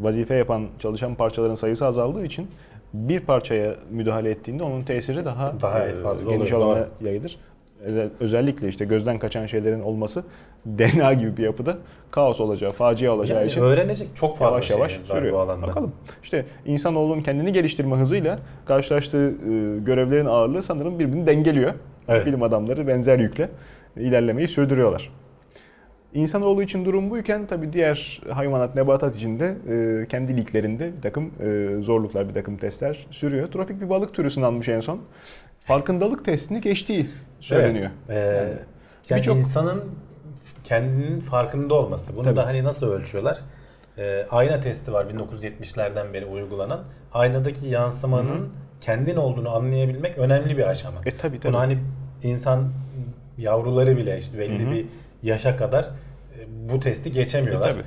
vazife 0.00 0.34
yapan 0.34 0.66
çalışan 0.78 1.14
parçaların 1.14 1.54
sayısı 1.54 1.86
azaldığı 1.86 2.24
için 2.24 2.48
bir 2.92 3.20
parçaya 3.20 3.74
müdahale 3.90 4.30
ettiğinde 4.30 4.62
onun 4.62 4.82
tesiri 4.82 5.24
daha, 5.24 5.54
Daha 5.62 5.84
fazla 6.02 6.30
geniş 6.30 6.52
oluyor, 6.52 6.68
alana 6.68 6.80
doğru. 7.00 7.06
yayılır. 7.08 7.36
Özel- 7.84 8.10
Özellikle 8.20 8.68
işte 8.68 8.84
gözden 8.84 9.18
kaçan 9.18 9.46
şeylerin 9.46 9.80
olması 9.80 10.24
DNA 10.66 11.12
gibi 11.12 11.36
bir 11.36 11.42
yapıda 11.42 11.76
kaos 12.10 12.40
olacağı, 12.40 12.72
facia 12.72 13.12
olacağı 13.12 13.38
Yani 13.38 13.46
için 13.50 13.60
öğrenecek 13.62 14.08
çok 14.14 14.36
fazla 14.38 14.54
yavaş 14.54 14.70
yavaş 14.70 14.90
şeyimiz 14.90 15.10
var 15.10 15.16
sürüyor. 15.16 15.34
bu 15.34 15.38
alanda. 15.38 15.66
Bakalım. 15.66 15.92
İşte 16.22 16.44
insanoğlunun 16.66 17.20
kendini 17.20 17.52
geliştirme 17.52 17.96
hızıyla 17.96 18.38
karşılaştığı 18.66 19.28
e, 19.28 19.78
görevlerin 19.78 20.26
ağırlığı 20.26 20.62
sanırım 20.62 20.98
birbirini 20.98 21.26
dengeliyor. 21.26 21.72
Evet. 22.08 22.26
Bilim 22.26 22.42
adamları 22.42 22.86
benzer 22.86 23.18
yükle 23.18 23.48
ilerlemeyi 23.96 24.48
sürdürüyorlar. 24.48 25.10
İnsanoğlu 26.14 26.62
için 26.62 26.84
durum 26.84 27.10
buyken 27.10 27.46
tabii 27.46 27.72
diğer 27.72 28.20
hayvanat, 28.30 28.74
nebatat 28.74 29.16
için 29.16 29.40
de 29.40 29.54
e, 30.02 30.06
kendi 30.08 30.36
liglerinde 30.36 30.92
bir 30.96 31.02
takım 31.02 31.30
e, 31.40 31.76
zorluklar, 31.82 32.28
bir 32.28 32.34
takım 32.34 32.56
testler 32.56 33.06
sürüyor. 33.10 33.46
Tropik 33.48 33.80
bir 33.80 33.90
balık 33.90 34.14
türü 34.14 34.30
sınanmış 34.30 34.68
en 34.68 34.80
son. 34.80 34.98
Farkındalık 35.64 36.24
testini 36.24 36.60
geçtiği 36.60 37.06
söyleniyor. 37.40 37.90
Evet. 38.08 38.18
Ee, 38.18 38.36
Yani 38.36 38.48
yani 39.10 39.18
birçok- 39.18 39.36
insanın 39.36 39.84
kendinin 40.64 41.20
farkında 41.20 41.74
olması. 41.74 42.16
Bunu 42.16 42.24
Tabii. 42.24 42.36
da 42.36 42.46
hani 42.46 42.64
nasıl 42.64 42.92
ölçüyorlar? 42.92 43.38
Ee, 43.98 44.26
ayna 44.30 44.60
testi 44.60 44.92
var 44.92 45.06
1970'lerden 45.06 46.12
beri 46.12 46.26
uygulanan. 46.26 46.80
Aynadaki 47.12 47.66
yansımanın 47.68 48.48
kendin 48.80 49.16
olduğunu 49.16 49.54
anlayabilmek 49.56 50.18
önemli 50.18 50.56
bir 50.56 50.68
aşama. 50.68 51.00
E 51.06 51.10
tabii 51.10 51.40
tabii. 51.40 51.52
Bunu 51.52 51.58
hani 51.60 51.78
insan 52.22 52.72
yavruları 53.38 53.96
bile 53.96 54.18
işte 54.18 54.38
belli 54.38 54.64
Hı 54.64 54.68
hı. 54.68 54.72
bir 54.72 54.86
yaşa 55.22 55.56
kadar 55.56 55.84
e, 55.84 56.68
bu 56.72 56.80
testi 56.80 57.12
geçemiyorlar. 57.12 57.68
E 57.68 57.72
tabii. 57.72 57.82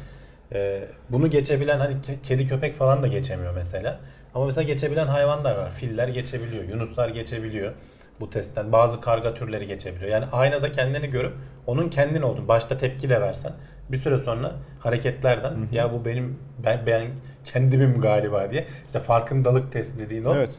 Ee, 0.53 0.83
bunu 1.09 1.29
geçebilen 1.29 1.79
hani 1.79 1.93
ke- 1.93 2.21
kedi 2.23 2.45
köpek 2.45 2.75
falan 2.75 3.03
da 3.03 3.07
geçemiyor 3.07 3.53
mesela. 3.55 3.99
Ama 4.35 4.45
mesela 4.45 4.63
geçebilen 4.63 5.07
hayvanlar 5.07 5.55
var. 5.57 5.71
Filler 5.71 6.07
geçebiliyor, 6.07 6.63
yunuslar 6.63 7.09
geçebiliyor 7.09 7.71
bu 8.19 8.29
testten. 8.29 8.71
Bazı 8.71 9.01
karga 9.01 9.33
türleri 9.33 9.67
geçebiliyor. 9.67 10.11
Yani 10.11 10.25
aynada 10.31 10.71
kendini 10.71 11.07
görüp 11.07 11.33
onun 11.67 11.89
kendin 11.89 12.21
olduğunu 12.21 12.47
başta 12.47 12.77
tepki 12.77 13.09
de 13.09 13.21
versen 13.21 13.53
bir 13.89 13.97
süre 13.97 14.17
sonra 14.17 14.51
hareketlerden 14.79 15.53
ya 15.71 15.93
bu 15.93 16.05
benim 16.05 16.39
ben, 16.63 16.85
ben 16.85 17.07
kendimim 17.43 18.01
galiba 18.01 18.51
diye 18.51 18.65
işte 18.87 18.99
farkındalık 18.99 19.71
testi 19.71 19.99
dediğin 19.99 20.23
o. 20.23 20.35
Evet. 20.35 20.55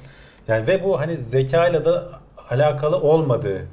Yani 0.49 0.67
ve 0.67 0.85
bu 0.85 1.01
hani 1.01 1.19
zekayla 1.19 1.85
da 1.85 2.11
alakalı 2.51 2.97
olmadığı 3.01 3.67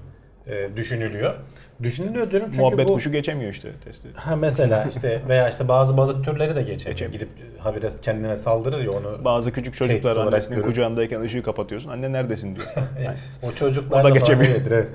e, 0.47 0.69
düşünülüyor. 0.75 1.35
Düşünülüyor 1.83 2.31
diyorum 2.31 2.47
çünkü 2.51 2.61
Muhabbet 2.61 2.87
bu 2.87 2.93
kuşu 2.93 3.11
geçemiyor 3.11 3.51
işte 3.51 3.71
testi. 3.83 4.07
ha 4.15 4.35
mesela 4.35 4.83
işte 4.83 5.21
veya 5.29 5.49
işte 5.49 5.67
bazı 5.67 5.97
balık 5.97 6.25
türleri 6.25 6.55
de 6.55 6.61
geçemiyor. 6.61 6.91
Geçemiyor. 6.97 7.11
Gidip 7.13 7.59
habire 7.59 7.87
kendine 8.01 8.37
saldırır 8.37 8.83
ya 8.83 8.91
onu. 8.91 9.25
Bazı 9.25 9.51
küçük 9.51 9.75
çocuklar 9.75 10.13
Tehdit 10.15 10.27
annesinin 10.27 10.55
görüp- 10.57 10.65
kucağındayken 10.65 11.21
ışığı 11.21 11.43
kapatıyorsun. 11.43 11.89
Anne 11.89 12.11
neredesin 12.11 12.55
diyor. 12.55 12.67
Yani 13.05 13.17
o 13.43 13.51
çocuklar 13.51 14.03
da 14.03 14.09
geçemiyor. 14.09 14.55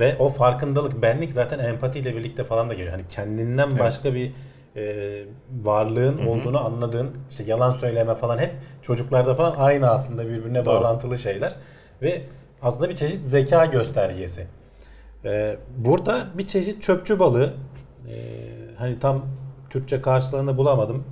Ve 0.00 0.16
o 0.18 0.28
farkındalık, 0.28 1.02
benlik 1.02 1.32
zaten 1.32 1.58
empatiyle 1.58 2.16
birlikte 2.16 2.44
falan 2.44 2.70
da 2.70 2.74
geliyor. 2.74 2.92
Hani 2.92 3.08
kendinden 3.08 3.68
Evet. 3.68 3.80
başka 3.80 4.14
bir 4.14 4.32
e, 4.76 5.24
varlığın 5.62 6.26
olduğunu 6.26 6.64
anladığın, 6.66 7.10
işte 7.30 7.44
yalan 7.46 7.70
söyleme 7.70 8.14
falan 8.14 8.38
hep 8.38 8.50
çocuklarda 8.82 9.34
falan 9.34 9.54
aynı 9.58 9.90
aslında 9.90 10.24
birbirine 10.28 10.64
Doğru. 10.64 10.74
bağlantılı 10.74 11.18
şeyler. 11.18 11.54
Ve 12.02 12.22
aslında 12.62 12.88
bir 12.90 12.94
çeşit 12.96 13.20
zeka 13.20 13.64
göstergesi. 13.66 14.46
E, 15.24 15.56
burada 15.76 16.26
bir 16.34 16.46
çeşit 16.46 16.82
çöpçü 16.82 17.18
balığı, 17.18 17.54
e, 18.10 18.14
hani 18.78 18.98
tam 18.98 19.24
Türkçe 19.70 20.00
karşılığını 20.00 20.56
bulamadım. 20.58 21.04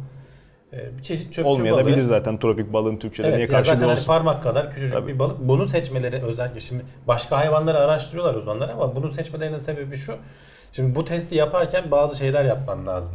E, 0.72 0.98
bir 0.98 1.02
çeşit 1.02 1.32
çöpçü 1.32 1.48
Olmayabilir 1.48 1.96
balığı. 1.96 2.04
zaten 2.04 2.38
tropik 2.38 2.72
balığın 2.72 2.96
Türkçe'de 2.96 3.26
Evet, 3.28 3.36
niye 3.36 3.46
ya 3.46 3.52
zaten 3.52 3.64
karşılığı 3.64 3.84
hani 3.84 3.92
olsun. 3.92 4.06
parmak 4.06 4.42
kadar 4.42 4.70
küçücük 4.70 4.92
Tabii. 4.92 5.14
bir 5.14 5.18
balık. 5.18 5.38
Bunu 5.40 5.66
seçmeleri 5.66 6.22
özellikle 6.22 6.60
şimdi 6.60 6.84
başka 7.08 7.36
hayvanları 7.38 7.78
araştırıyorlar 7.78 8.34
uzmanlar 8.34 8.68
ama 8.68 8.96
bunu 8.96 9.12
seçmelerinin 9.12 9.58
sebebi 9.58 9.96
şu. 9.96 10.14
Şimdi 10.72 10.94
bu 10.94 11.04
testi 11.04 11.34
yaparken 11.34 11.90
bazı 11.90 12.16
şeyler 12.16 12.44
yapman 12.44 12.86
lazım. 12.86 13.12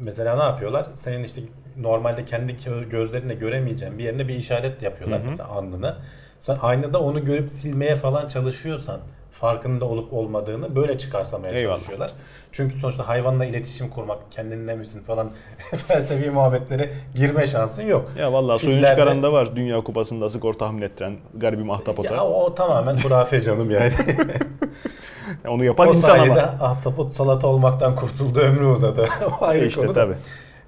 Mesela 0.00 0.36
ne 0.36 0.42
yapıyorlar? 0.42 0.86
Senin 0.94 1.24
işte 1.24 1.40
normalde 1.76 2.24
kendi 2.24 2.52
gö- 2.52 2.88
gözlerinle 2.88 3.34
göremeyeceğin 3.34 3.98
bir 3.98 4.04
yerine 4.04 4.28
bir 4.28 4.34
işaret 4.34 4.82
yapıyorlar 4.82 5.18
Hı 5.20 5.22
hı. 5.22 5.26
mesela 5.28 5.48
alnına. 5.48 5.98
Sen 6.40 6.58
aynada 6.62 7.00
onu 7.00 7.24
görüp 7.24 7.50
silmeye 7.50 7.96
falan 7.96 8.28
çalışıyorsan 8.28 9.00
farkında 9.40 9.84
olup 9.84 10.12
olmadığını 10.12 10.76
böyle 10.76 10.98
çıkarsamaya 10.98 11.52
Eyvallah. 11.54 11.76
çalışıyorlar. 11.76 12.10
Çünkü 12.52 12.74
sonuçta 12.78 13.08
hayvanla 13.08 13.44
iletişim 13.44 13.90
kurmak, 13.90 14.18
kendinle 14.30 14.74
misin 14.76 15.02
falan 15.02 15.30
felsefi 15.88 16.30
muhabbetlere 16.30 16.90
girme 17.14 17.46
şansın 17.46 17.82
yok. 17.82 18.10
Ya 18.18 18.32
vallahi 18.32 18.62
Fillerde- 18.66 18.90
çıkaran 18.90 19.22
da 19.22 19.32
var. 19.32 19.56
Dünya 19.56 19.80
kupasında 19.84 20.30
skor 20.30 20.54
tahmin 20.54 20.82
ettiren 20.82 21.16
garibim 21.34 21.70
ahtapota. 21.70 22.14
Ya 22.14 22.24
o 22.24 22.54
tamamen 22.54 22.98
hurafe 22.98 23.40
canım 23.40 23.70
yani. 23.70 23.92
Onu 25.48 25.64
yapan 25.64 25.88
o 25.88 25.92
insan 25.94 26.08
sayede 26.08 26.42
ama. 26.42 26.66
ahtapot 26.66 27.14
salata 27.14 27.46
olmaktan 27.46 27.96
kurtuldu 27.96 28.40
ömrü 28.40 28.64
uzadı. 28.66 29.08
o 29.40 29.44
ayrı 29.44 29.66
işte 29.66 29.80
konu 29.80 29.92
tabii. 29.92 30.14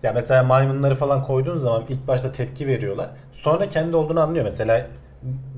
Ya 0.03 0.13
mesela 0.13 0.43
maymunları 0.43 0.95
falan 0.95 1.23
koyduğun 1.23 1.57
zaman 1.57 1.83
ilk 1.89 2.09
başta 2.09 2.33
tepki 2.33 2.67
veriyorlar. 2.67 3.11
Sonra 3.33 3.69
kendi 3.69 3.97
olduğunu 3.97 4.21
anlıyor. 4.21 4.45
Mesela 4.45 4.87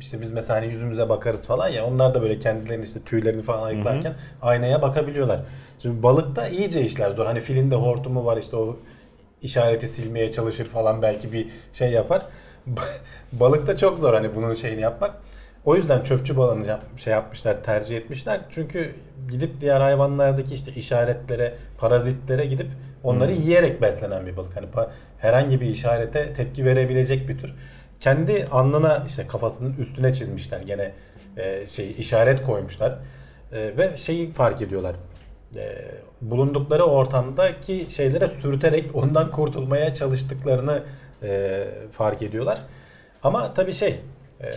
işte 0.01 0.21
biz 0.21 0.31
mesela 0.31 0.61
hani 0.61 0.67
yüzümüze 0.73 1.09
bakarız 1.09 1.47
falan 1.47 1.69
ya 1.69 1.85
onlar 1.87 2.15
da 2.15 2.23
böyle 2.23 2.39
kendilerini 2.39 2.85
işte 2.85 3.01
tüylerini 3.01 3.43
falan 3.43 3.63
ayıklarken 3.63 4.15
aynaya 4.43 4.83
bakabiliyorlar. 4.83 5.41
Şimdi 5.79 6.03
balıkta 6.03 6.49
iyice 6.49 6.83
işler 6.83 7.11
zor. 7.11 7.27
Hani 7.27 7.41
filinde 7.41 7.75
hortumu 7.75 8.25
var 8.25 8.37
işte 8.37 8.57
o 8.57 8.77
işareti 9.43 9.89
silmeye 9.89 10.33
çalışır 10.33 10.65
falan 10.67 11.03
belki 11.03 11.33
bir 11.33 11.47
şey 11.73 11.91
yapar. 11.91 12.23
Balıkta 13.33 13.77
çok 13.77 13.99
zor 13.99 14.15
hani 14.15 14.35
bunun 14.35 14.55
şeyini 14.55 14.81
yapmak. 14.81 15.15
O 15.65 15.77
yüzden 15.77 16.03
çöpçü 16.03 16.37
balığını 16.37 16.67
yap- 16.67 16.85
şey 16.97 17.13
yapmışlar, 17.13 17.65
tercih 17.65 17.97
etmişler. 17.97 18.41
Çünkü 18.51 18.95
gidip 19.31 19.61
diğer 19.61 19.81
hayvanlardaki 19.81 20.55
işte 20.55 20.73
işaretlere, 20.73 21.55
parazitlere 21.79 22.47
gidip 22.47 22.67
onları 23.05 23.33
yiyerek 23.33 23.83
beslenen 23.83 24.27
bir 24.27 24.37
balık. 24.37 24.57
Hani 24.57 24.67
herhangi 25.19 25.61
bir 25.61 25.67
işarete 25.67 26.33
tepki 26.33 26.65
verebilecek 26.65 27.29
bir 27.29 27.39
tür. 27.39 27.55
Kendi 28.05 28.47
alnına 28.53 29.03
işte 29.07 29.27
kafasının 29.27 29.77
üstüne 29.77 30.13
çizmişler 30.13 30.61
gene 30.61 30.93
e, 31.37 31.67
şey 31.67 31.95
işaret 31.99 32.43
koymuşlar. 32.43 32.99
E, 33.53 33.77
ve 33.77 33.97
şeyi 33.97 34.33
fark 34.33 34.63
ediyorlar. 34.63 34.95
E, 35.57 35.85
bulundukları 36.21 36.85
ortamdaki 36.85 37.87
şeylere 37.91 38.29
sürterek 38.29 38.97
ondan 38.97 39.31
kurtulmaya 39.31 39.95
çalıştıklarını 39.95 40.83
e, 41.23 41.65
fark 41.93 42.23
ediyorlar. 42.23 42.59
Ama 43.23 43.55
tabii 43.55 43.73
şey 43.73 44.01
e, 44.41 44.51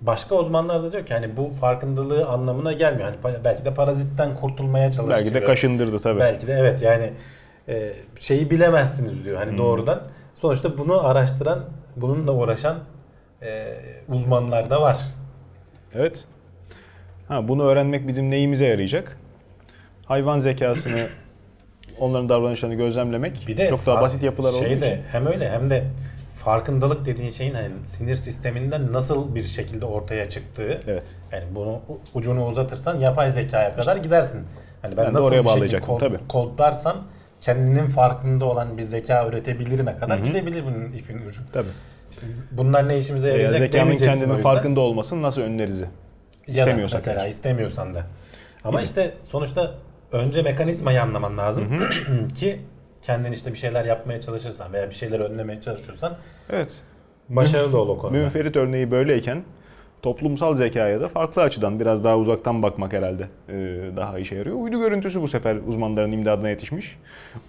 başka 0.00 0.34
uzmanlar 0.34 0.82
da 0.82 0.92
diyor 0.92 1.06
ki 1.06 1.14
hani 1.14 1.36
bu 1.36 1.50
farkındalığı 1.50 2.26
anlamına 2.26 2.72
gelmiyor. 2.72 3.12
Hani 3.22 3.44
belki 3.44 3.64
de 3.64 3.74
parazitten 3.74 4.34
kurtulmaya 4.34 4.92
çalışıyor. 4.92 5.18
Belki 5.18 5.34
de 5.34 5.44
kaşındırdı 5.44 5.98
tabii. 5.98 6.20
Belki 6.20 6.46
de 6.46 6.52
evet 6.52 6.82
yani 6.82 7.12
e, 7.68 7.92
şeyi 8.18 8.50
bilemezsiniz 8.50 9.24
diyor 9.24 9.36
hani 9.36 9.50
Hmm. 9.50 9.58
doğrudan. 9.58 10.02
Sonuçta 10.40 10.78
bunu 10.78 11.06
araştıran, 11.08 11.60
bununla 11.96 12.32
uğraşan 12.32 12.78
e, 13.42 13.74
uzmanlar 14.08 14.70
da 14.70 14.80
var. 14.82 14.98
Evet. 15.94 16.24
Ha, 17.28 17.48
bunu 17.48 17.62
öğrenmek 17.64 18.08
bizim 18.08 18.30
neyimize 18.30 18.66
yarayacak? 18.66 19.18
Hayvan 20.06 20.40
zekasını, 20.40 21.06
onların 22.00 22.28
davranışlarını 22.28 22.74
gözlemlemek 22.74 23.44
Bir 23.48 23.56
de 23.56 23.68
çok 23.68 23.86
daha 23.86 24.00
basit 24.02 24.22
yapılar 24.22 24.50
olduğu 24.52 24.58
şey 24.58 24.68
için. 24.68 24.80
de 24.80 25.00
hem 25.12 25.26
öyle 25.26 25.50
hem 25.50 25.70
de 25.70 25.84
farkındalık 26.36 27.06
dediğin 27.06 27.28
şeyin 27.30 27.54
hani 27.54 27.68
sinir 27.84 28.16
sisteminden 28.16 28.92
nasıl 28.92 29.34
bir 29.34 29.44
şekilde 29.44 29.84
ortaya 29.84 30.30
çıktığı. 30.30 30.80
Evet. 30.86 31.04
Yani 31.32 31.44
bunu 31.54 31.80
ucunu 32.14 32.46
uzatırsan 32.46 33.00
yapay 33.00 33.30
zekaya 33.30 33.72
kadar 33.72 33.96
gidersin. 33.96 34.40
Hani 34.82 34.96
ben, 34.96 35.04
Ben 35.04 35.10
de 35.12 35.16
nasıl 35.16 35.26
oraya 35.26 35.40
bir 35.40 35.44
bağlayacaktım, 35.46 35.94
kod- 35.94 36.00
tabii. 36.00 36.18
kodlarsam 36.28 36.96
kendinin 37.40 37.86
farkında 37.86 38.44
olan 38.44 38.78
bir 38.78 38.82
zeka 38.82 39.26
üretebilirime 39.28 39.96
kadar 39.98 40.18
Hı 40.18 40.22
hı. 40.22 40.26
gidebilir 40.28 40.64
bunun 40.64 40.92
ipin 40.92 41.26
ucu. 41.28 41.40
Tabii. 41.52 41.68
İşte 42.10 42.26
bunlar 42.50 42.88
ne 42.88 42.98
işimize 42.98 43.28
Veya 43.28 43.36
yarayacak 43.36 43.58
zekanın 43.58 43.80
demeyeceksin 43.82 44.16
o 44.20 44.20
kendinin 44.26 44.42
farkında 44.42 44.80
olmasını 44.80 45.22
nasıl 45.22 45.42
önleriz? 45.42 45.80
Ya 45.80 45.86
da 45.86 45.90
İstemiyorsak 46.52 47.00
mesela 47.00 47.22
eğer. 47.22 47.28
istemiyorsan 47.28 47.94
da. 47.94 48.06
Ama 48.64 48.78
Gibi. 48.78 48.86
işte 48.86 49.12
sonuçta 49.28 49.74
önce 50.12 50.42
mekanizmayı 50.42 51.02
anlaman 51.02 51.38
lazım 51.38 51.64
ki 52.34 52.60
kendin 53.02 53.32
işte 53.32 53.52
bir 53.52 53.58
şeyler 53.58 53.84
yapmaya 53.84 54.20
çalışırsan 54.20 54.72
veya 54.72 54.90
bir 54.90 54.94
şeyler 54.94 55.20
önlemeye 55.20 55.60
çalışıyorsan 55.60 56.16
Evet. 56.50 56.72
başarılı 57.28 57.80
ol 57.80 57.88
o 57.88 57.98
konuda. 57.98 58.18
Münferit 58.18 58.56
örneği 58.56 58.90
böyleyken 58.90 59.44
toplumsal 60.02 60.56
zekaya 60.56 61.00
da 61.00 61.08
farklı 61.08 61.42
açıdan 61.42 61.80
biraz 61.80 62.04
daha 62.04 62.18
uzaktan 62.18 62.62
bakmak 62.62 62.92
herhalde 62.92 63.28
e, 63.48 63.54
daha 63.96 64.18
işe 64.18 64.36
yarıyor. 64.36 64.56
Uydu 64.56 64.78
görüntüsü 64.80 65.22
bu 65.22 65.28
sefer 65.28 65.56
uzmanların 65.66 66.12
imdadına 66.12 66.48
yetişmiş. 66.48 66.98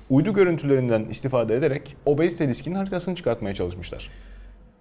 Uydu 0.09 0.33
görüntülerinden 0.33 1.05
istifade 1.05 1.55
ederek 1.55 1.95
obezite 2.05 2.47
riskinin 2.47 2.75
haritasını 2.75 3.15
çıkartmaya 3.15 3.55
çalışmışlar. 3.55 4.09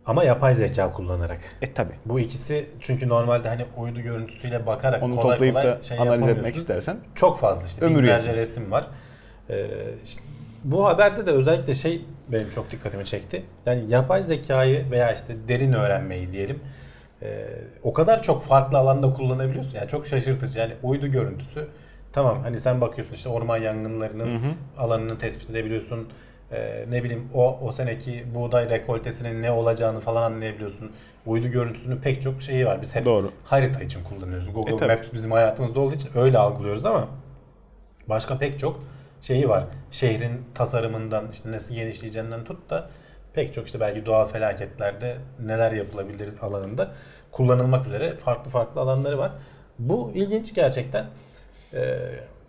Ama 0.07 0.25
yapay 0.25 0.55
zeka 0.55 0.93
kullanarak. 0.93 1.41
E 1.63 1.73
tabi. 1.73 1.93
Bu 2.07 2.21
ikisi 2.21 2.67
çünkü 2.81 3.09
normalde 3.09 3.49
hani 3.49 3.65
uydu 3.77 4.01
görüntüsüyle 4.01 4.67
bakarak 4.67 5.03
Onu 5.03 5.17
kolay 5.17 5.37
toplayıp 5.37 5.55
kolay 5.55 5.67
da 5.67 5.83
şey 5.83 5.99
analiz 5.99 6.27
etmek 6.27 6.57
istersen 6.57 6.97
Çok 7.15 7.39
fazla 7.39 7.67
işte 7.67 7.85
Ömür 7.85 8.03
binlerce 8.03 8.29
yetmez. 8.29 8.47
resim 8.47 8.71
var. 8.71 8.87
Ee, 9.51 9.67
işte 10.05 10.23
bu 10.65 10.87
haberde 10.87 11.27
de 11.27 11.31
özellikle 11.31 11.75
şey 11.75 12.05
benim 12.29 12.51
çok 12.51 12.71
dikkatimi 12.71 13.05
çekti. 13.05 13.43
Yani 13.67 13.85
yapay 13.89 14.25
zekayı 14.25 14.91
veya 14.91 15.15
işte 15.15 15.37
derin 15.49 15.73
öğrenmeyi 15.73 16.33
diyelim. 16.33 16.61
E, 17.23 17.47
o 17.83 17.93
kadar 17.93 18.23
çok 18.23 18.43
farklı 18.43 18.79
alanda 18.79 19.11
kullanabiliyorsun. 19.13 19.75
Yani 19.77 19.89
çok 19.89 20.07
şaşırtıcı. 20.07 20.59
Yani 20.59 20.73
uydu 20.83 21.07
görüntüsü 21.07 21.67
tamam 22.13 22.43
hani 22.43 22.61
sen 22.61 22.81
bakıyorsun 22.81 23.15
işte 23.15 23.29
orman 23.29 23.57
yangınlarının 23.57 24.43
Hı 24.43 24.47
hı. 24.49 24.53
alanını 24.79 25.19
tespit 25.19 25.51
edebiliyorsun. 25.51 26.09
Ee, 26.53 26.85
ne 26.91 27.05
bileyim 27.05 27.29
o 27.35 27.59
o 27.63 27.73
seneki 27.73 28.25
buğday 28.35 28.71
rekoltesinin 28.71 29.43
ne 29.43 29.51
olacağını 29.51 30.01
falan 30.01 30.23
anlayabiliyorsun. 30.33 30.91
Uydu 31.27 31.49
görüntüsünün 31.49 31.97
pek 31.97 32.23
çok 32.23 32.43
şeyi 32.43 32.67
var. 32.67 32.83
Biz 32.83 32.95
hep 32.95 33.05
Doğru. 33.05 33.33
harita 33.45 33.81
için 33.83 34.05
kullanıyoruz. 34.05 34.53
Google 34.55 34.75
E, 34.75 34.77
tabii. 34.77 34.93
Maps 34.93 35.09
bizim 35.13 35.31
hayatımızda 35.33 35.81
olduğu 35.81 35.95
için 35.95 36.11
öyle 36.15 36.39
algılıyoruz 36.39 36.85
ama 36.85 37.09
başka 38.09 38.39
pek 38.39 38.59
çok 38.59 38.81
şeyi 39.23 39.49
var. 39.49 39.65
Şehrin 39.91 40.45
tasarımından 40.55 41.25
işte 41.33 41.53
nasıl 41.53 41.75
genişleyeceğinden 41.75 42.45
tut 42.45 42.71
da 42.71 42.91
pek 43.39 43.55
çok 43.55 43.67
işte 43.67 43.81
belki 43.81 44.07
doğal 44.07 44.27
felaketlerde 44.27 45.17
neler 45.47 45.73
yapılabilir 45.73 46.29
alanında 46.43 46.91
kullanılmak 47.33 47.87
üzere 47.87 48.17
farklı 48.17 48.51
farklı 48.51 48.81
alanları 48.81 49.19
var. 49.19 49.33
Bu 49.79 50.13
ilginç 50.15 50.55
gerçekten. 50.55 51.07
Ee, 51.75 51.99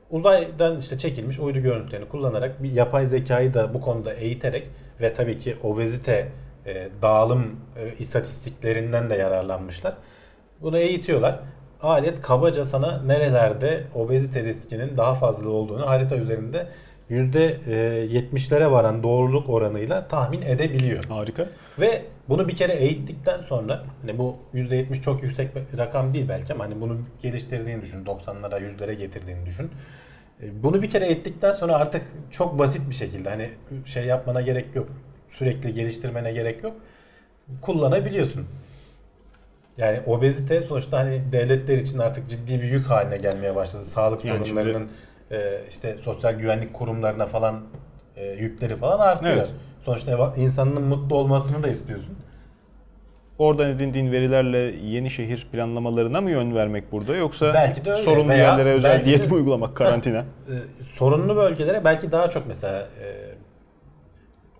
uzaydan 0.10 0.78
işte 0.78 0.98
çekilmiş 0.98 1.40
uydu 1.40 1.60
görüntülerini 1.60 2.08
kullanarak 2.08 2.64
bir 2.64 2.72
yapay 2.72 3.06
zekayı 3.06 3.54
da 3.54 3.74
bu 3.74 3.82
konuda 3.82 4.14
eğiterek 4.14 4.68
ve 5.02 5.14
tabii 5.14 5.38
ki 5.38 5.58
obezite 5.64 6.28
e, 6.66 6.90
dağılım 7.02 7.60
e, 7.78 7.94
istatistiklerinden 8.00 9.10
de 9.10 9.16
yararlanmışlar. 9.16 9.94
Bunu 10.62 10.78
eğitiyorlar. 10.78 11.40
Alet 11.82 12.22
kabaca 12.22 12.66
sana 12.66 13.02
nerelerde 13.02 13.84
obezite 13.96 14.44
riskinin 14.44 14.98
daha 14.98 15.16
fazla 15.16 15.50
olduğunu 15.50 15.88
harita 15.88 16.16
üzerinde 16.16 16.68
%70'lere 17.10 18.72
varan 18.72 19.04
doğruluk 19.04 19.50
oranıyla 19.50 20.08
tahmin 20.08 20.42
edebiliyor. 20.42 21.04
harika. 21.04 21.50
Ve 21.80 22.02
bunu 22.30 22.48
bir 22.48 22.56
kere 22.56 22.74
eğittikten 22.74 23.40
sonra 23.40 23.84
hani 24.02 24.18
bu 24.18 24.36
%70 24.54 25.02
çok 25.02 25.24
yüksek 25.24 25.56
bir 25.56 25.78
rakam 25.78 26.14
değil 26.14 26.26
belki 26.30 26.54
ama 26.54 26.64
hani 26.64 26.82
bunu 26.82 26.98
geliştirdiğini 27.22 27.82
düşün. 27.82 28.06
90'lara 28.06 28.60
100'lere 28.60 28.94
getirdiğini 28.94 29.46
düşün. 29.46 29.70
E, 30.44 30.64
Bunu 30.64 30.82
bir 30.82 30.90
kere 30.90 31.06
eğittikten 31.06 31.52
sonra 31.52 31.76
artık 31.76 32.02
çok 32.32 32.60
basit 32.60 32.90
bir 32.90 32.96
şekilde 32.96 33.30
hani 33.30 33.50
şey 33.86 34.06
yapmana 34.06 34.42
gerek 34.42 34.66
yok. 34.76 34.88
Sürekli 35.30 35.74
geliştirmene 35.74 36.32
gerek 36.32 36.64
yok. 36.64 36.74
Kullanabiliyorsun. 37.62 38.48
Yani 39.78 40.00
obezite 40.06 40.62
sonuçta 40.62 40.98
hani 41.00 41.22
devletler 41.32 41.78
için 41.78 42.00
artık 42.00 42.30
ciddi 42.30 42.62
bir 42.62 42.68
yük 42.68 42.86
haline 42.86 43.18
gelmeye 43.18 43.56
başladı. 43.56 43.86
Sağlık 43.86 44.26
Yani 44.26 44.48
sorunlarının 44.48 44.90
e, 45.32 45.62
işte 45.70 45.98
sosyal 45.98 46.34
güvenlik 46.34 46.74
kurumlarına 46.74 47.26
falan 47.26 47.62
e, 48.16 48.26
yükleri 48.32 48.76
falan 48.76 49.00
artıyor. 49.00 49.34
Evet. 49.34 49.50
Sonuçta 49.82 50.34
insanın 50.38 50.82
mutlu 50.84 51.16
olmasını 51.16 51.64
da 51.64 51.68
istiyorsun. 51.68 52.18
Oradan 53.38 53.70
edindiğin 53.70 54.12
verilerle 54.12 54.58
yeni 54.84 55.10
şehir 55.12 55.48
planlamalarına 55.52 56.22
mı 56.22 56.32
yön 56.32 56.56
vermek 56.56 56.92
burada 56.92 57.16
yoksa 57.16 57.54
Belki 57.54 57.86
de 57.86 57.92
öyle 57.92 58.02
sorunlu 58.02 58.30
veya 58.30 58.48
yerlere 58.48 58.70
özel 58.70 59.06
diyet 59.06 59.24
de- 59.24 59.28
mi 59.28 59.34
uygulamak 59.34 59.76
karantina? 59.76 60.20
e, 60.20 60.84
sorunlu 60.84 61.36
bölgelere 61.36 61.86
belki 61.86 62.12
daha 62.12 62.30
çok 62.30 62.48
mesela 62.48 62.80
e, 62.80 63.08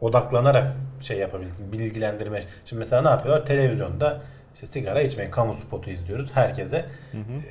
odaklanarak 0.02 0.68
şey 1.00 1.18
yapabilirsin. 1.18 1.72
Bilgilendirme. 1.72 2.42
Şimdi 2.66 2.80
mesela 2.80 3.02
ne 3.02 3.10
yapıyorlar? 3.10 3.46
Televizyonda 3.46 4.22
işte 4.64 4.80
sigara 4.80 5.02
içmeyin. 5.02 5.32
Kamu 5.32 5.54
spotu 5.54 5.90
izliyoruz 5.90 6.32
herkese. 6.34 6.86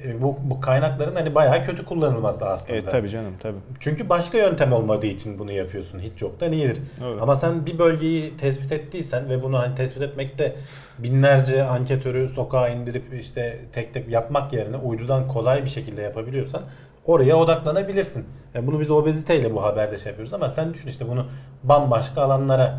E, 0.04 0.22
bu, 0.22 0.36
bu 0.42 0.60
kaynakların 0.60 1.14
hani 1.14 1.34
bayağı 1.34 1.62
kötü 1.62 1.84
kullanılması 1.84 2.48
aslında. 2.48 2.78
evet 2.78 2.90
tabii 2.90 3.08
canım 3.10 3.34
tabii. 3.42 3.56
Çünkü 3.80 4.08
başka 4.08 4.38
yöntem 4.38 4.72
olmadığı 4.72 5.06
için 5.06 5.38
bunu 5.38 5.52
yapıyorsun. 5.52 6.00
Hiç 6.00 6.22
yoktan 6.22 6.52
iyidir. 6.52 6.78
Öyle. 7.04 7.20
Ama 7.20 7.36
sen 7.36 7.66
bir 7.66 7.78
bölgeyi 7.78 8.36
tespit 8.36 8.72
ettiysen 8.72 9.30
ve 9.30 9.42
bunu 9.42 9.58
hani 9.58 9.74
tespit 9.74 10.02
etmekte 10.02 10.56
binlerce 10.98 11.64
anketörü 11.64 12.28
sokağa 12.28 12.68
indirip 12.68 13.14
işte 13.20 13.58
tek 13.72 13.94
tek 13.94 14.08
yapmak 14.08 14.52
yerine 14.52 14.76
uydudan 14.76 15.28
kolay 15.28 15.64
bir 15.64 15.70
şekilde 15.70 16.02
yapabiliyorsan 16.02 16.62
oraya 17.04 17.36
odaklanabilirsin. 17.36 18.24
Yani 18.54 18.66
bunu 18.66 18.80
biz 18.80 18.90
obeziteyle 18.90 19.54
bu 19.54 19.62
haberde 19.62 19.96
şey 19.96 20.10
yapıyoruz 20.10 20.34
ama 20.34 20.50
sen 20.50 20.74
düşün 20.74 20.88
işte 20.88 21.08
bunu 21.08 21.26
bambaşka 21.62 22.22
alanlara 22.22 22.78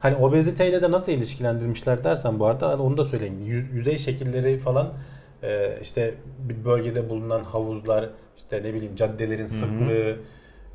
Hani 0.00 0.16
obeziteyle 0.16 0.82
de 0.82 0.90
nasıl 0.90 1.12
ilişkilendirmişler 1.12 2.04
dersen 2.04 2.38
bu 2.38 2.46
arada 2.46 2.78
onu 2.82 2.96
da 2.96 3.04
söyleyeyim. 3.04 3.40
Yüz- 3.44 3.72
yüzey 3.74 3.98
şekilleri 3.98 4.58
falan 4.58 4.92
e, 5.42 5.78
işte 5.82 6.14
bir 6.48 6.64
bölgede 6.64 7.10
bulunan 7.10 7.44
havuzlar 7.44 8.10
işte 8.36 8.62
ne 8.62 8.74
bileyim 8.74 8.96
caddelerin 8.96 9.44
sıklığı 9.46 10.16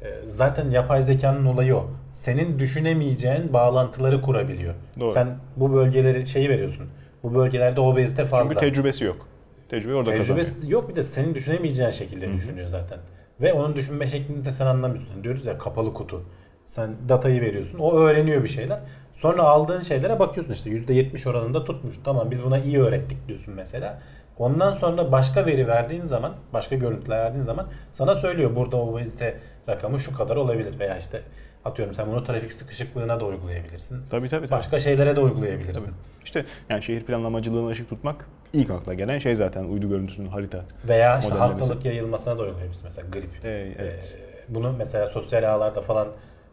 e, 0.01 0.07
zaten 0.27 0.69
yapay 0.69 1.01
zekanın 1.01 1.45
olayı 1.45 1.75
o. 1.75 1.87
Senin 2.11 2.59
düşünemeyeceğin 2.59 3.53
bağlantıları 3.53 4.21
kurabiliyor. 4.21 4.73
Doğru. 4.99 5.11
Sen 5.11 5.27
bu 5.57 5.73
bölgeleri 5.73 6.27
şeyi 6.27 6.49
veriyorsun. 6.49 6.87
Bu 7.23 7.35
bölgelerde 7.35 7.81
obezite 7.81 8.25
fazla. 8.25 8.53
Çünkü 8.53 8.59
tecrübesi 8.59 9.03
yok. 9.05 9.27
Tecrübe 9.69 9.93
orada 9.95 10.17
kazanıyor. 10.17 10.45
Tecrübesi 10.45 10.71
yok 10.71 10.89
bir 10.89 10.95
de 10.95 11.03
senin 11.03 11.35
düşünemeyeceğin 11.35 11.89
şekilde 11.89 12.33
düşünüyor 12.33 12.67
zaten. 12.67 12.97
Ve 13.41 13.53
onun 13.53 13.75
düşünme 13.75 14.07
şeklini 14.07 14.45
de 14.45 14.51
sen 14.51 14.65
anlamıyorsun. 14.65 15.23
Diyoruz 15.23 15.45
ya 15.45 15.57
kapalı 15.57 15.93
kutu. 15.93 16.23
Sen 16.71 16.95
datayı 17.09 17.41
veriyorsun. 17.41 17.79
O 17.79 17.97
öğreniyor 17.97 18.43
bir 18.43 18.47
şeyler. 18.47 18.79
Sonra 19.13 19.43
aldığın 19.43 19.81
şeylere 19.81 20.19
bakıyorsun 20.19 20.53
işte 20.53 20.69
%70 20.69 21.29
oranında 21.29 21.63
tutmuş. 21.63 21.95
Tamam 22.03 22.31
biz 22.31 22.43
buna 22.43 22.59
iyi 22.59 22.79
öğrettik 22.79 23.27
diyorsun 23.27 23.53
mesela. 23.53 24.01
Ondan 24.37 24.71
sonra 24.71 25.11
başka 25.11 25.45
veri 25.45 25.67
verdiğin 25.67 26.05
zaman, 26.05 26.33
başka 26.53 26.75
görüntüler 26.75 27.19
verdiğin 27.19 27.43
zaman 27.43 27.67
sana 27.91 28.15
söylüyor 28.15 28.55
burada 28.55 28.77
obezite 28.77 29.37
rakamı 29.69 29.99
şu 29.99 30.17
kadar 30.17 30.35
olabilir 30.35 30.79
veya 30.79 30.97
işte 30.97 31.21
atıyorum 31.65 31.93
sen 31.93 32.07
bunu 32.07 32.23
trafik 32.23 32.53
sıkışıklığına 32.53 33.19
da 33.19 33.25
uygulayabilirsin. 33.25 34.01
Tabii 34.09 34.29
tabii. 34.29 34.47
tabii. 34.47 34.59
Başka 34.59 34.79
şeylere 34.79 35.15
de 35.15 35.19
uygulayabilirsin. 35.19 35.85
Tabii. 35.85 35.95
İşte 36.25 36.45
yani 36.69 36.83
şehir 36.83 37.03
planlamacılığına 37.03 37.69
ışık 37.69 37.89
tutmak 37.89 38.25
ilk 38.53 38.69
akla 38.69 38.93
gelen 38.93 39.19
şey 39.19 39.35
zaten 39.35 39.63
uydu 39.63 39.89
görüntüsünün 39.89 40.29
harita. 40.29 40.65
Veya 40.87 41.19
işte 41.19 41.33
hastalık 41.35 41.85
yayılmasına 41.85 42.39
da 42.39 42.43
uygulayabilirsin. 42.43 42.83
Mesela 42.83 43.07
grip. 43.09 43.45
Ee, 43.45 43.73
evet. 43.79 44.17
Ee, 44.21 44.55
bunu 44.55 44.75
mesela 44.77 45.07
sosyal 45.07 45.43
ağlarda 45.43 45.81
falan 45.81 46.07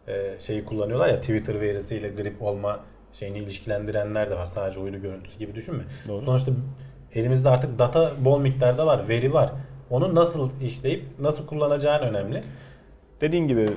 e, 0.09 0.39
şeyi 0.39 0.65
kullanıyorlar 0.65 1.07
ya 1.09 1.19
Twitter 1.21 1.61
verisiyle 1.61 2.09
grip 2.09 2.41
olma 2.41 2.79
şeyini 3.13 3.37
ilişkilendirenler 3.37 4.29
de 4.29 4.35
var. 4.35 4.45
Sadece 4.45 4.79
uydu 4.79 4.97
görüntüsü 5.01 5.39
gibi 5.39 5.55
düşünme. 5.55 5.83
Doğru. 6.07 6.21
Sonuçta 6.21 6.51
elimizde 7.15 7.49
artık 7.49 7.79
data 7.79 8.11
bol 8.25 8.39
miktarda 8.39 8.85
var, 8.87 9.09
veri 9.09 9.33
var. 9.33 9.51
Onu 9.89 10.15
nasıl 10.15 10.49
işleyip 10.63 11.05
nasıl 11.19 11.45
kullanacağın 11.47 12.03
önemli. 12.03 12.43
Dediğin 13.21 13.47
gibi 13.47 13.69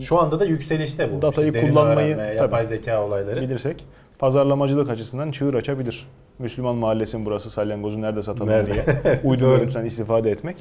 Şu 0.00 0.18
anda 0.18 0.40
da 0.40 0.44
yükselişte 0.44 1.12
bu. 1.12 1.22
Datayı 1.22 1.54
derin 1.54 1.66
kullanmayı- 1.74 2.06
öğrenme, 2.16 2.26
tabii. 2.26 2.36
yapay 2.42 2.64
zeka 2.64 3.02
olayları. 3.04 3.40
bilirsek 3.40 3.84
pazarlamacılık 4.18 4.90
açısından 4.90 5.30
çığır 5.30 5.54
açabilir. 5.54 6.06
Müslüman 6.38 6.76
mahallesin 6.76 7.26
burası 7.26 7.50
salyangozu 7.50 8.02
nerede 8.02 8.22
satalım 8.22 8.48
Nerede? 8.52 8.72
diye 8.74 9.20
uydu 9.24 9.42
Doğru. 9.42 9.50
görüntüsünden 9.56 9.84
istifade 9.84 10.30
etmek 10.30 10.56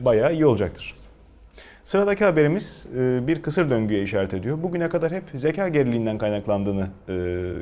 bayağı 0.00 0.32
iyi 0.32 0.46
olacaktır. 0.46 0.94
Sıradaki 1.88 2.24
haberimiz 2.24 2.86
e, 2.98 3.26
bir 3.26 3.42
kısır 3.42 3.70
döngüye 3.70 4.02
işaret 4.02 4.34
ediyor. 4.34 4.62
Bugüne 4.62 4.88
kadar 4.88 5.12
hep 5.12 5.22
zeka 5.34 5.68
geriliğinden 5.68 6.18
kaynaklandığını 6.18 6.82
e, 7.08 7.14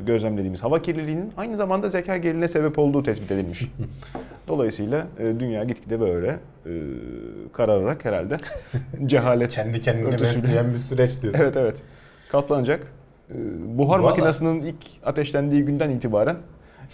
gözlemlediğimiz 0.07 0.63
hava 0.65 0.83
kirliliğinin 0.83 1.33
aynı 1.37 1.57
zamanda 1.57 1.89
zeka 1.89 2.17
geriliğine 2.17 2.49
sebep 2.49 2.79
olduğu 2.79 3.03
tespit 3.03 3.31
edilmiş. 3.33 3.63
Dolayısıyla 4.49 5.07
e, 5.19 5.41
dünya 5.41 5.65
gitgide 5.65 6.01
böyle 6.01 6.39
karararak 7.53 8.05
herhalde 8.05 8.37
cehalet 9.07 9.51
Kendi 9.51 9.81
kendine 9.81 10.09
örtüsüyle- 10.09 10.21
besleyen 10.21 10.75
bir 10.75 10.79
süreç 10.79 11.23
diyorsun. 11.23 11.41
Evet 11.43 11.57
evet. 11.57 11.83
Katlanacak. 12.33 12.87
Ee, 13.31 13.35
Buhar 13.79 13.99
Vallahi- 13.99 14.11
makinesinin 14.11 14.63
ilk 14.63 14.77
ateşlendiği 15.05 15.63
günden 15.65 15.91
itibaren 15.91 16.37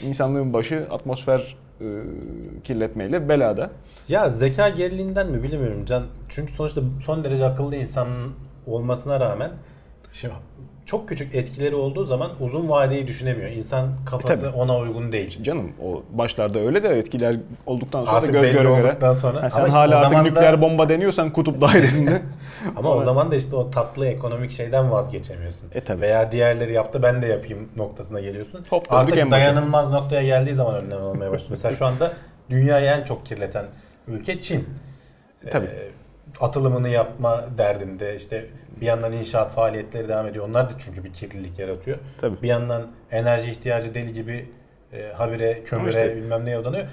insanlığın 0.02 0.52
başı 0.52 0.86
atmosfer 0.90 1.56
kirletmeyle 2.64 3.28
belada. 3.28 3.70
Ya 4.08 4.28
zeka 4.28 4.68
geriliğinden 4.68 5.30
mi 5.30 5.42
bilmiyorum 5.42 5.84
Can. 5.84 6.02
Çünkü 6.28 6.52
sonuçta 6.52 6.80
son 7.04 7.24
derece 7.24 7.44
akıllı 7.44 7.76
insanın 7.76 8.32
olmasına 8.66 9.20
rağmen 9.20 9.50
şimdi 10.12 10.34
çok 10.86 11.08
küçük 11.08 11.34
etkileri 11.34 11.74
olduğu 11.74 12.04
zaman 12.04 12.30
uzun 12.40 12.68
vadeyi 12.68 13.06
düşünemiyor. 13.06 13.50
İnsan 13.50 13.88
kafası 14.06 14.46
E, 14.46 14.50
tabii. 14.50 14.56
ona 14.60 14.78
uygun 14.78 15.12
değil. 15.12 15.42
Canım 15.42 15.72
o 15.84 16.02
başlarda 16.12 16.58
öyle 16.58 16.82
de 16.82 16.88
etkiler 16.88 17.36
olduktan 17.66 18.04
sonra 18.04 18.16
Artık 18.16 18.34
da 18.34 18.38
göz 18.40 18.52
göre 18.52 18.68
göre. 18.68 19.14
sonra. 19.14 19.42
Ha, 19.42 19.50
sen 19.50 19.66
işte 19.66 19.78
hala 19.78 19.98
artık 19.98 20.18
da- 20.18 20.22
nükleer 20.22 20.62
bomba 20.62 20.88
deniyorsan 20.88 21.30
kutup 21.30 21.60
dairesinde. 21.60 22.22
Ama 22.76 22.88
o 22.94 23.00
zaman 23.00 23.30
da 23.30 23.36
işte 23.36 23.56
o 23.56 23.70
tatlı 23.70 24.06
ekonomik 24.06 24.52
şeyden 24.52 24.90
vazgeçemiyorsun. 24.90 25.68
E 25.74 25.80
tabii. 25.80 26.00
Veya 26.00 26.32
diğerleri 26.32 26.72
yaptı 26.72 27.02
ben 27.02 27.22
de 27.22 27.26
yapayım 27.26 27.68
noktasına 27.76 28.20
geliyorsun. 28.20 28.64
Döndük 28.72 28.86
Artık 28.90 29.30
dayanılmaz 29.30 29.90
noktaya 29.90 30.22
geldiği 30.22 30.54
zaman 30.54 30.74
önlem 30.74 31.02
almaya 31.02 31.30
başlıyor. 31.30 31.50
Mesela 31.50 31.72
şu 31.74 31.86
anda 31.86 32.12
dünyayı 32.50 32.86
en 32.86 33.04
çok 33.04 33.26
kirleten 33.26 33.64
ülke 34.08 34.40
Çin. 34.40 34.68
Tabii. 35.50 35.66
Ee, 35.66 35.90
atılımını 36.40 36.88
yapma 36.88 37.44
derdinde 37.58 38.16
işte 38.16 38.46
bir 38.80 38.86
yandan 38.86 39.12
inşaat 39.12 39.52
faaliyetleri 39.52 40.08
devam 40.08 40.26
ediyor. 40.26 40.48
Onlar 40.48 40.70
da 40.70 40.74
çünkü 40.78 41.04
bir 41.04 41.12
kirlilik 41.12 41.58
yaratıyor. 41.58 41.98
Tabii. 42.20 42.42
Bir 42.42 42.48
yandan 42.48 42.88
enerji 43.10 43.50
ihtiyacı 43.50 43.94
deli 43.94 44.12
gibi 44.12 44.48
e, 44.92 45.12
habire, 45.12 45.62
kömüre 45.64 45.88
işte- 45.88 46.16
bilmem 46.16 46.44
neye 46.44 46.58
dadanıyor. 46.58 46.84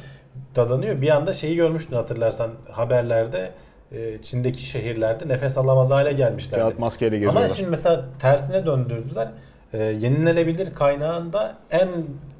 Dadanıyor. 0.55 1.01
Bir 1.01 1.09
anda 1.09 1.33
şeyi 1.33 1.55
görmüştün 1.55 1.95
hatırlarsan 1.95 2.51
haberlerde 2.71 3.51
e, 3.91 4.21
Çin'deki 4.21 4.63
şehirlerde 4.63 5.27
nefes 5.27 5.57
alamaz 5.57 5.91
hale 5.91 6.13
gelmişlerdi. 6.13 6.61
Kağıt 6.61 6.79
maskeyle 6.79 7.15
geziyorlar. 7.15 7.41
Ama 7.41 7.49
şimdi 7.49 7.69
mesela 7.69 8.05
tersine 8.19 8.65
döndürdüler. 8.65 9.27
E, 9.73 9.77
yenilenebilir 9.83 10.73
kaynağında 10.73 11.55
en 11.71 11.89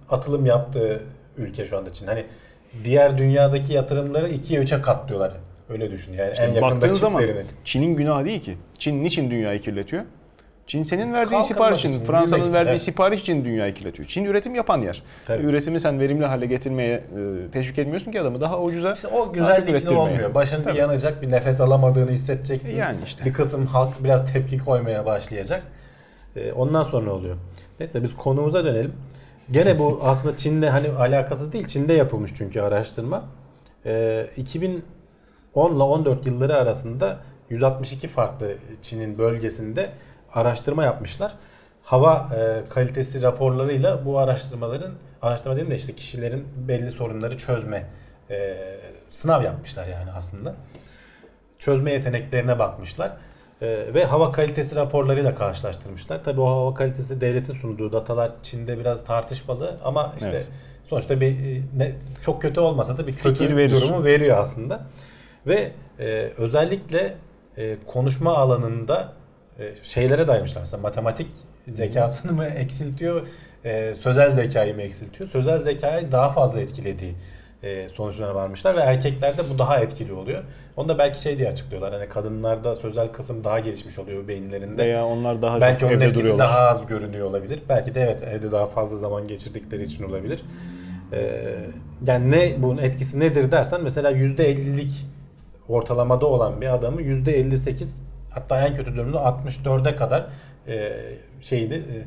atılım 0.09 0.45
yaptığı 0.45 1.01
ülke 1.37 1.65
şu 1.65 1.77
anda 1.77 1.93
Çin. 1.93 2.07
Hani 2.07 2.25
diğer 2.83 3.17
dünyadaki 3.17 3.73
yatırımları 3.73 4.29
ikiye 4.29 4.59
üçe 4.59 4.81
katlıyorlar. 4.81 5.31
Öyle 5.69 5.91
düşün 5.91 6.13
yani 6.13 6.31
işte 6.31 6.43
en 6.43 6.47
yakında 6.47 6.71
baktığın 6.71 6.93
zaman 6.93 7.23
Çin'in 7.63 7.95
günahı 7.95 8.25
değil 8.25 8.41
ki. 8.41 8.57
Çin 8.79 9.03
niçin 9.03 9.31
dünyayı 9.31 9.61
kirletiyor? 9.61 10.03
Çin 10.69 10.83
senin 10.83 11.13
verdiğin 11.13 11.41
sipariş 11.41 11.85
için, 11.85 12.05
Fransa'nın 12.05 12.53
verdiği 12.53 12.69
evet. 12.69 12.81
sipariş 12.81 13.21
için 13.21 13.45
dünyayı 13.45 13.73
kirletiyor. 13.73 14.07
Çin 14.07 14.25
üretim 14.25 14.55
yapan 14.55 14.81
yer. 14.81 15.03
Tabii. 15.25 15.43
Üretimi 15.43 15.79
sen 15.79 15.99
verimli 15.99 16.25
hale 16.25 16.45
getirmeye 16.45 16.93
e, 16.93 17.51
teşvik 17.51 17.79
etmiyorsun 17.79 18.11
ki 18.11 18.21
adamı 18.21 18.41
daha 18.41 18.61
ucuza. 18.61 18.93
İşte 18.93 19.07
o 19.07 19.33
güzellikle 19.33 19.89
olmuyor. 19.89 20.33
Başın 20.33 20.63
Tabii. 20.63 20.73
bir 20.73 20.79
yanacak, 20.79 21.21
bir 21.21 21.31
nefes 21.31 21.61
alamadığını 21.61 22.11
hissedeceksin. 22.11 22.75
Yani 22.75 22.97
işte. 23.05 23.25
Bir 23.25 23.33
kısım 23.33 23.65
halk 23.65 24.03
biraz 24.03 24.33
tepki 24.33 24.57
koymaya 24.57 25.05
başlayacak. 25.05 25.63
E, 26.35 26.51
ondan 26.51 26.83
sonra 26.83 27.13
oluyor. 27.13 27.35
Neyse 27.79 28.03
biz 28.03 28.15
konumuza 28.15 28.65
dönelim. 28.65 28.93
Gene 29.51 29.79
bu 29.79 29.99
aslında 30.03 30.35
Çin'le 30.35 30.67
hani 30.67 30.89
alakasız 30.89 31.53
değil. 31.53 31.67
Çin'de 31.67 31.93
yapılmış 31.93 32.31
çünkü 32.35 32.61
araştırma. 32.61 33.23
E, 33.85 34.25
2000 34.37 34.83
10 35.59 35.75
ile 35.75 35.83
14 35.83 36.27
yılları 36.27 36.55
arasında 36.55 37.19
162 37.49 38.07
farklı 38.07 38.53
Çin'in 38.81 39.17
bölgesinde 39.17 39.89
araştırma 40.33 40.83
yapmışlar. 40.83 41.33
Hava 41.83 42.29
e, 42.35 42.69
kalitesi 42.69 43.21
raporlarıyla 43.21 44.05
bu 44.05 44.19
araştırmaların 44.19 44.91
araştırma 45.21 45.55
değil 45.55 45.69
de 45.69 45.75
işte 45.75 45.95
kişilerin 45.95 46.47
belli 46.67 46.91
sorunları 46.91 47.37
çözme 47.37 47.85
e, 48.29 48.57
sınav 49.09 49.43
yapmışlar 49.43 49.87
yani 49.87 50.11
aslında. 50.11 50.55
Çözme 51.59 51.91
yeteneklerine 51.91 52.59
bakmışlar 52.59 53.11
e, 53.61 53.93
ve 53.93 54.05
hava 54.05 54.31
kalitesi 54.31 54.75
raporlarıyla 54.75 55.35
karşılaştırmışlar. 55.35 56.23
Tabii 56.23 56.41
o 56.41 56.47
hava 56.47 56.73
kalitesi 56.73 57.21
devletin 57.21 57.53
sunduğu 57.53 57.93
datalar 57.93 58.31
Çin'de 58.43 58.79
biraz 58.79 59.05
tartışmalı 59.05 59.77
ama 59.83 60.13
işte 60.17 60.29
evet. 60.29 60.47
sonuçta 60.83 61.21
bir 61.21 61.27
e, 61.27 61.61
ne, 61.77 61.91
çok 62.21 62.41
kötü 62.41 62.59
olmasa 62.59 62.97
da 62.97 63.07
bir 63.07 63.13
Fikir 63.13 63.29
kötü 63.39 63.57
verir. 63.57 63.71
durumu 63.71 64.03
veriyor 64.03 64.37
aslında. 64.37 64.81
Ve 65.47 65.71
e, 65.99 66.05
özellikle 66.37 67.15
e, 67.57 67.75
konuşma 67.87 68.37
alanında 68.37 69.13
e, 69.59 69.73
şeylere 69.83 70.27
daymışlar. 70.27 70.61
Mesela 70.61 70.81
matematik 70.81 71.27
zekasını 71.67 72.33
mı 72.33 72.45
eksiltiyor, 72.45 73.27
e, 73.65 73.95
sözel 73.95 74.29
zekayı 74.29 74.75
mı 74.75 74.81
eksiltiyor? 74.81 75.29
Sözel 75.29 75.59
zekayı 75.59 76.11
daha 76.11 76.29
fazla 76.29 76.59
etkilediği 76.59 77.15
e, 77.63 77.89
sonuçlarına 77.89 78.35
varmışlar 78.35 78.75
ve 78.75 78.79
erkeklerde 78.79 79.49
bu 79.49 79.59
daha 79.59 79.79
etkili 79.79 80.13
oluyor. 80.13 80.43
Onu 80.77 80.89
da 80.89 80.97
belki 80.97 81.21
şey 81.21 81.37
diye 81.37 81.49
açıklıyorlar. 81.49 81.93
Hani 81.93 82.09
kadınlarda 82.09 82.75
sözel 82.75 83.07
kısım 83.07 83.43
daha 83.43 83.59
gelişmiş 83.59 83.99
oluyor 83.99 84.27
beyinlerinde. 84.27 84.83
Veya 84.83 85.05
onlar 85.05 85.41
daha 85.41 85.61
belki 85.61 85.79
çok 85.79 85.89
onun 85.89 85.99
evde 85.99 86.05
etkisi 86.05 86.39
daha 86.39 86.59
az 86.59 86.85
görünüyor 86.85 87.27
olabilir. 87.29 87.59
Belki 87.69 87.95
de 87.95 88.01
evet 88.01 88.23
evde 88.23 88.51
daha 88.51 88.65
fazla 88.65 88.97
zaman 88.97 89.27
geçirdikleri 89.27 89.83
için 89.83 90.03
olabilir. 90.03 90.43
Ee, 91.13 91.55
yani 92.07 92.31
ne 92.31 92.55
bunun 92.57 92.77
etkisi 92.77 93.19
nedir 93.19 93.51
dersen 93.51 93.83
mesela 93.83 94.11
%50'lik 94.11 95.05
ortalamada 95.69 96.25
olan 96.25 96.61
bir 96.61 96.73
adamı 96.73 97.01
%58 97.01 98.01
hatta 98.31 98.67
en 98.67 98.75
kötü 98.75 98.95
durumda 98.95 99.17
64'e 99.17 99.95
kadar 99.95 100.27
e, 100.67 100.93
şeyini 101.41 101.73
e, 101.73 102.05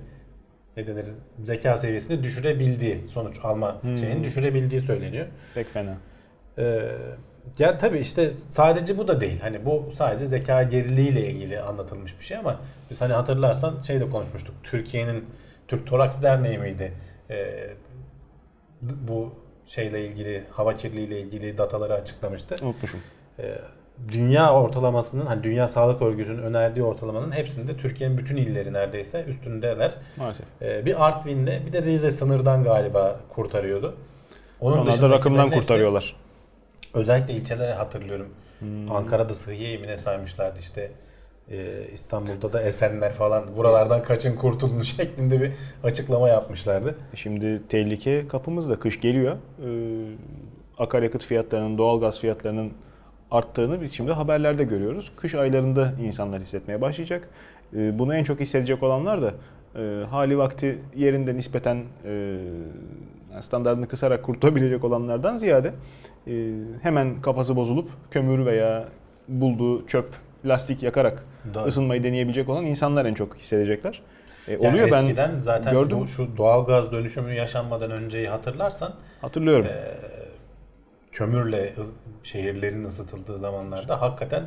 ne 0.77 0.87
denir 0.87 1.05
zeka 1.42 1.77
seviyesini 1.77 2.22
düşürebildiği 2.22 2.98
sonuç 3.09 3.38
alma 3.42 3.83
Hmm. 3.83 3.96
şeyini 3.96 4.25
düşürebildiği 4.25 4.81
söyleniyor. 4.81 5.27
Pek 5.55 5.66
fena. 5.72 5.94
Ee, 6.59 6.88
ya 7.59 7.79
tabii 7.79 7.98
işte 7.98 8.33
sadece 8.51 8.98
bu 8.98 9.09
da 9.09 9.20
değil. 9.20 9.40
Hani 9.40 9.64
bu 9.64 9.90
sadece 9.94 10.27
zeka 10.27 10.62
geriliğiyle 10.62 11.31
ilgili 11.31 11.61
anlatılmış 11.61 12.18
bir 12.18 12.25
şey 12.25 12.37
ama 12.37 12.61
biz 12.90 13.01
hani 13.01 13.12
hatırlarsan 13.12 13.81
şey 13.81 14.01
de 14.01 14.11
konuşmuştuk. 14.11 14.55
Türkiye'nin 14.62 15.25
Türk 15.68 15.87
Toraks 15.87 16.22
Derneği 16.22 16.59
miydi? 16.59 16.92
Ee, 17.31 17.70
bu 18.83 19.33
şeyle 19.66 20.07
ilgili 20.07 20.44
hava 20.51 20.75
kirliliğiyle 20.75 21.20
ilgili 21.20 21.59
dataları 21.59 21.94
açıklamıştı. 21.94 22.55
Unutmuşum. 22.64 23.01
Ee, 23.38 23.59
dünya 24.09 24.53
ortalamasının 24.53 25.27
hani 25.27 25.42
Dünya 25.42 25.68
Sağlık 25.68 26.03
Örgütü'nün 26.03 26.42
önerdiği 26.42 26.85
ortalamanın 26.85 27.33
hepsinde 27.33 27.77
Türkiye'nin 27.77 28.18
bütün 28.18 28.37
illeri 28.37 28.73
neredeyse 28.73 29.25
üstündeler. 29.25 29.95
Maalesef. 30.16 30.47
Ee, 30.62 30.87
bir 30.87 31.07
Artvin'le 31.07 31.66
bir 31.66 31.73
de 31.73 31.83
Rize 31.83 32.11
sınırdan 32.11 32.64
galiba 32.64 33.21
kurtarıyordu. 33.29 33.95
Onun 34.61 34.79
Onlar 34.79 35.01
da 35.03 35.11
rakımdan 35.11 35.51
kurtarıyorlar. 35.51 36.16
Özellikle 36.95 37.35
ilçeleri 37.35 37.73
hatırlıyorum. 37.73 38.29
Hmm. 38.59 38.92
Ankara'da 38.92 39.35
Sıhhiye 39.35 39.73
evine 39.73 39.97
saymışlardı 39.97 40.59
işte. 40.59 40.90
Ee, 41.51 41.87
İstanbul'da 41.92 42.53
da 42.53 42.62
Esenler 42.62 43.12
falan 43.12 43.57
buralardan 43.57 44.03
kaçın 44.03 44.37
kurtulun 44.37 44.83
şeklinde 44.83 45.40
bir 45.40 45.53
açıklama 45.85 46.29
yapmışlardı. 46.29 46.95
Şimdi 47.14 47.62
tehlike 47.68 48.29
kapımızda. 48.29 48.79
Kış 48.79 49.01
geliyor. 49.01 49.37
Ee, 49.37 49.68
akaryakıt 50.79 51.25
fiyatlarının, 51.25 51.79
doğalgaz 51.79 52.21
fiyatlarının 52.21 52.73
arttığını 53.33 53.83
biz 53.83 53.92
şimdi 53.92 54.12
haberlerde 54.12 54.64
görüyoruz. 54.64 55.12
Kış 55.16 55.35
aylarında 55.35 55.92
insanlar 56.05 56.40
hissetmeye 56.40 56.81
başlayacak. 56.81 57.29
Ee, 57.77 57.99
bunu 57.99 58.14
en 58.14 58.25
çok 58.25 58.40
hissedecek 58.40 58.83
olanlar 58.83 59.23
da 59.23 59.33
e, 59.81 60.05
hali 60.11 60.38
vakti 60.38 60.79
yerinde 60.97 61.37
nispeten 61.37 61.83
e, 62.05 62.38
standartını 63.40 63.88
kısarak 63.88 64.23
kurtulabilecek 64.25 64.85
olanlardan 64.85 65.37
ziyade 65.37 65.73
e, 66.27 66.33
hemen 66.83 67.21
kafası 67.23 67.57
bozulup 67.57 67.88
kömür 68.11 68.47
veya 68.47 68.85
bulduğu 69.29 69.87
çöp, 69.87 70.07
lastik 70.45 70.83
yakarak 70.83 71.25
Doğru. 71.55 71.64
ısınmayı 71.64 72.03
deneyebilecek 72.03 72.49
olan 72.49 72.66
insanlar 72.66 73.05
en 73.07 73.14
çok 73.14 73.37
hissedecekler. 73.37 74.03
E, 74.49 74.53
Yani 74.53 74.68
oluyor 74.68 74.90
ben 74.92 75.03
eskiden 75.05 75.38
zaten 75.38 75.73
gördüm. 75.73 75.99
bu, 76.01 76.09
şu 76.09 76.37
doğalgaz 76.37 76.92
dönüşümü 76.92 77.33
yaşanmadan 77.35 77.90
önceyi 77.90 78.29
hatırlarsan 78.29 78.95
hatırlıyorum. 79.21 79.66
e, 79.66 80.22
kömürle 81.12 81.75
şehirlerin 82.22 82.85
ısıtıldığı 82.85 83.38
zamanlarda 83.38 84.01
hakikaten 84.01 84.44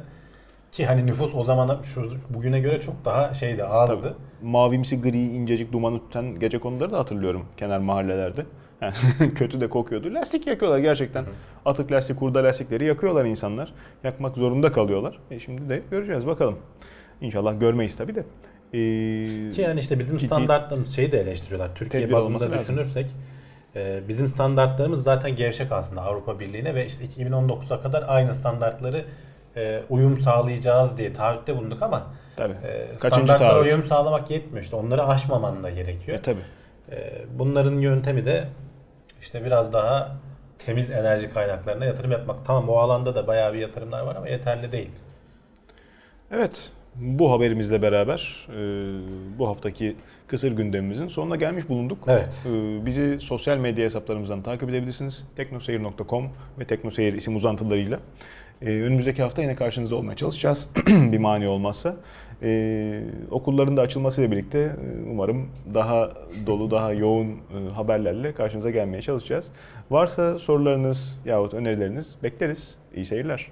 ki 0.71 0.85
hani 0.85 1.05
nüfus 1.05 1.35
o 1.35 1.43
zaman 1.43 1.81
şu 1.83 2.11
bugüne 2.29 2.59
göre 2.59 2.79
çok 2.81 3.05
daha 3.05 3.33
şeydi 3.33 3.63
azdı. 3.63 4.01
Tabii. 4.01 4.49
Mavimsi 4.49 5.01
gri 5.01 5.21
incecik 5.21 5.71
dumanı 5.71 5.99
tüten 5.99 6.39
gece 6.39 6.59
konuları 6.59 6.91
da 6.91 6.99
hatırlıyorum 6.99 7.45
kenar 7.57 7.79
mahallelerde. 7.79 8.45
Kötü 9.35 9.61
de 9.61 9.69
kokuyordu. 9.69 10.13
Lastik 10.13 10.47
yakıyorlar 10.47 10.79
gerçekten. 10.79 11.25
Atık 11.65 11.91
lastik, 11.91 12.21
hurda 12.21 12.43
lastikleri 12.43 12.85
yakıyorlar 12.85 13.25
insanlar. 13.25 13.73
Yakmak 14.03 14.35
zorunda 14.35 14.71
kalıyorlar. 14.71 15.19
E 15.31 15.39
şimdi 15.39 15.69
de 15.69 15.81
göreceğiz 15.91 16.27
bakalım. 16.27 16.57
İnşallah 17.21 17.59
görmeyiz 17.59 17.95
tabii 17.97 18.15
de. 18.15 18.19
Ee, 18.73 19.49
Ki 19.49 19.61
yani 19.61 19.79
işte 19.79 19.99
bizim 19.99 20.19
standartlarımız 20.19 20.95
şeyi 20.95 21.11
de 21.11 21.19
eleştiriyorlar. 21.19 21.75
Türkiye 21.75 22.11
bazında 22.11 22.27
olması 22.27 22.51
lazım. 22.51 23.05
Düşünürsek 23.75 24.03
e, 24.03 24.07
bizim 24.07 24.27
standartlarımız 24.27 25.03
zaten 25.03 25.35
gevşek 25.35 25.71
aslında 25.71 26.01
Avrupa 26.01 26.39
Birliği'ne 26.39 26.75
ve 26.75 26.85
işte 26.85 27.05
2019'a 27.05 27.81
kadar 27.81 28.03
aynı 28.07 28.35
standartları 28.35 29.05
e, 29.55 29.81
uyum 29.89 30.19
sağlayacağız 30.19 30.97
diye 30.97 31.13
taahhütte 31.13 31.57
bulunduk 31.57 31.81
ama 31.81 32.07
tabii. 32.37 32.53
e, 32.53 32.97
standartlara 32.97 33.61
uyum 33.61 33.83
sağlamak 33.83 34.31
yetmiyor. 34.31 34.63
İşte 34.63 34.75
onları 34.75 35.07
aşmaman 35.07 35.63
da 35.63 35.69
gerekiyor. 35.69 36.17
E, 36.17 36.21
tabii. 36.21 36.41
E, 36.91 37.25
bunların 37.39 37.79
yöntemi 37.79 38.25
de 38.25 38.47
işte 39.21 39.45
biraz 39.45 39.73
daha 39.73 40.15
temiz 40.59 40.89
enerji 40.89 41.29
kaynaklarına 41.29 41.85
yatırım 41.85 42.11
yapmak. 42.11 42.45
Tamam 42.45 42.69
o 42.69 42.75
alanda 42.75 43.15
da 43.15 43.27
bayağı 43.27 43.53
bir 43.53 43.59
yatırımlar 43.59 44.01
var 44.01 44.15
ama 44.15 44.29
yeterli 44.29 44.71
değil. 44.71 44.91
Evet. 46.31 46.71
Bu 46.95 47.31
haberimizle 47.31 47.81
beraber 47.81 48.47
bu 49.37 49.47
haftaki 49.47 49.95
kısır 50.27 50.51
gündemimizin 50.51 51.07
sonuna 51.07 51.35
gelmiş 51.35 51.69
bulunduk. 51.69 51.97
Evet. 52.07 52.43
E, 52.45 52.85
bizi 52.85 53.17
sosyal 53.19 53.57
medya 53.57 53.85
hesaplarımızdan 53.85 54.41
takip 54.41 54.69
edebilirsiniz. 54.69 55.27
teknoseyir.com 55.35 56.29
ve 56.59 56.65
teknoseyir 56.65 57.13
isim 57.13 57.35
uzantılarıyla. 57.35 57.99
E, 58.61 58.65
önümüzdeki 58.65 59.21
hafta 59.21 59.41
yine 59.41 59.55
karşınızda 59.55 59.95
olmaya 59.95 60.15
çalışacağız. 60.15 60.69
bir 60.87 61.17
mani 61.17 61.47
olmazsa. 61.47 61.95
E, 62.43 63.01
okulların 63.31 63.77
da 63.77 63.81
açılmasıyla 63.81 64.31
birlikte 64.31 64.59
e, 64.59 65.09
umarım 65.11 65.49
daha 65.73 66.11
dolu, 66.47 66.71
daha 66.71 66.93
yoğun 66.93 67.27
e, 67.27 67.73
haberlerle 67.73 68.33
karşınıza 68.33 68.69
gelmeye 68.69 69.01
çalışacağız. 69.01 69.47
Varsa 69.91 70.39
sorularınız 70.39 71.19
yahut 71.25 71.53
önerileriniz 71.53 72.15
bekleriz. 72.23 72.75
İyi 72.95 73.05
seyirler. 73.05 73.51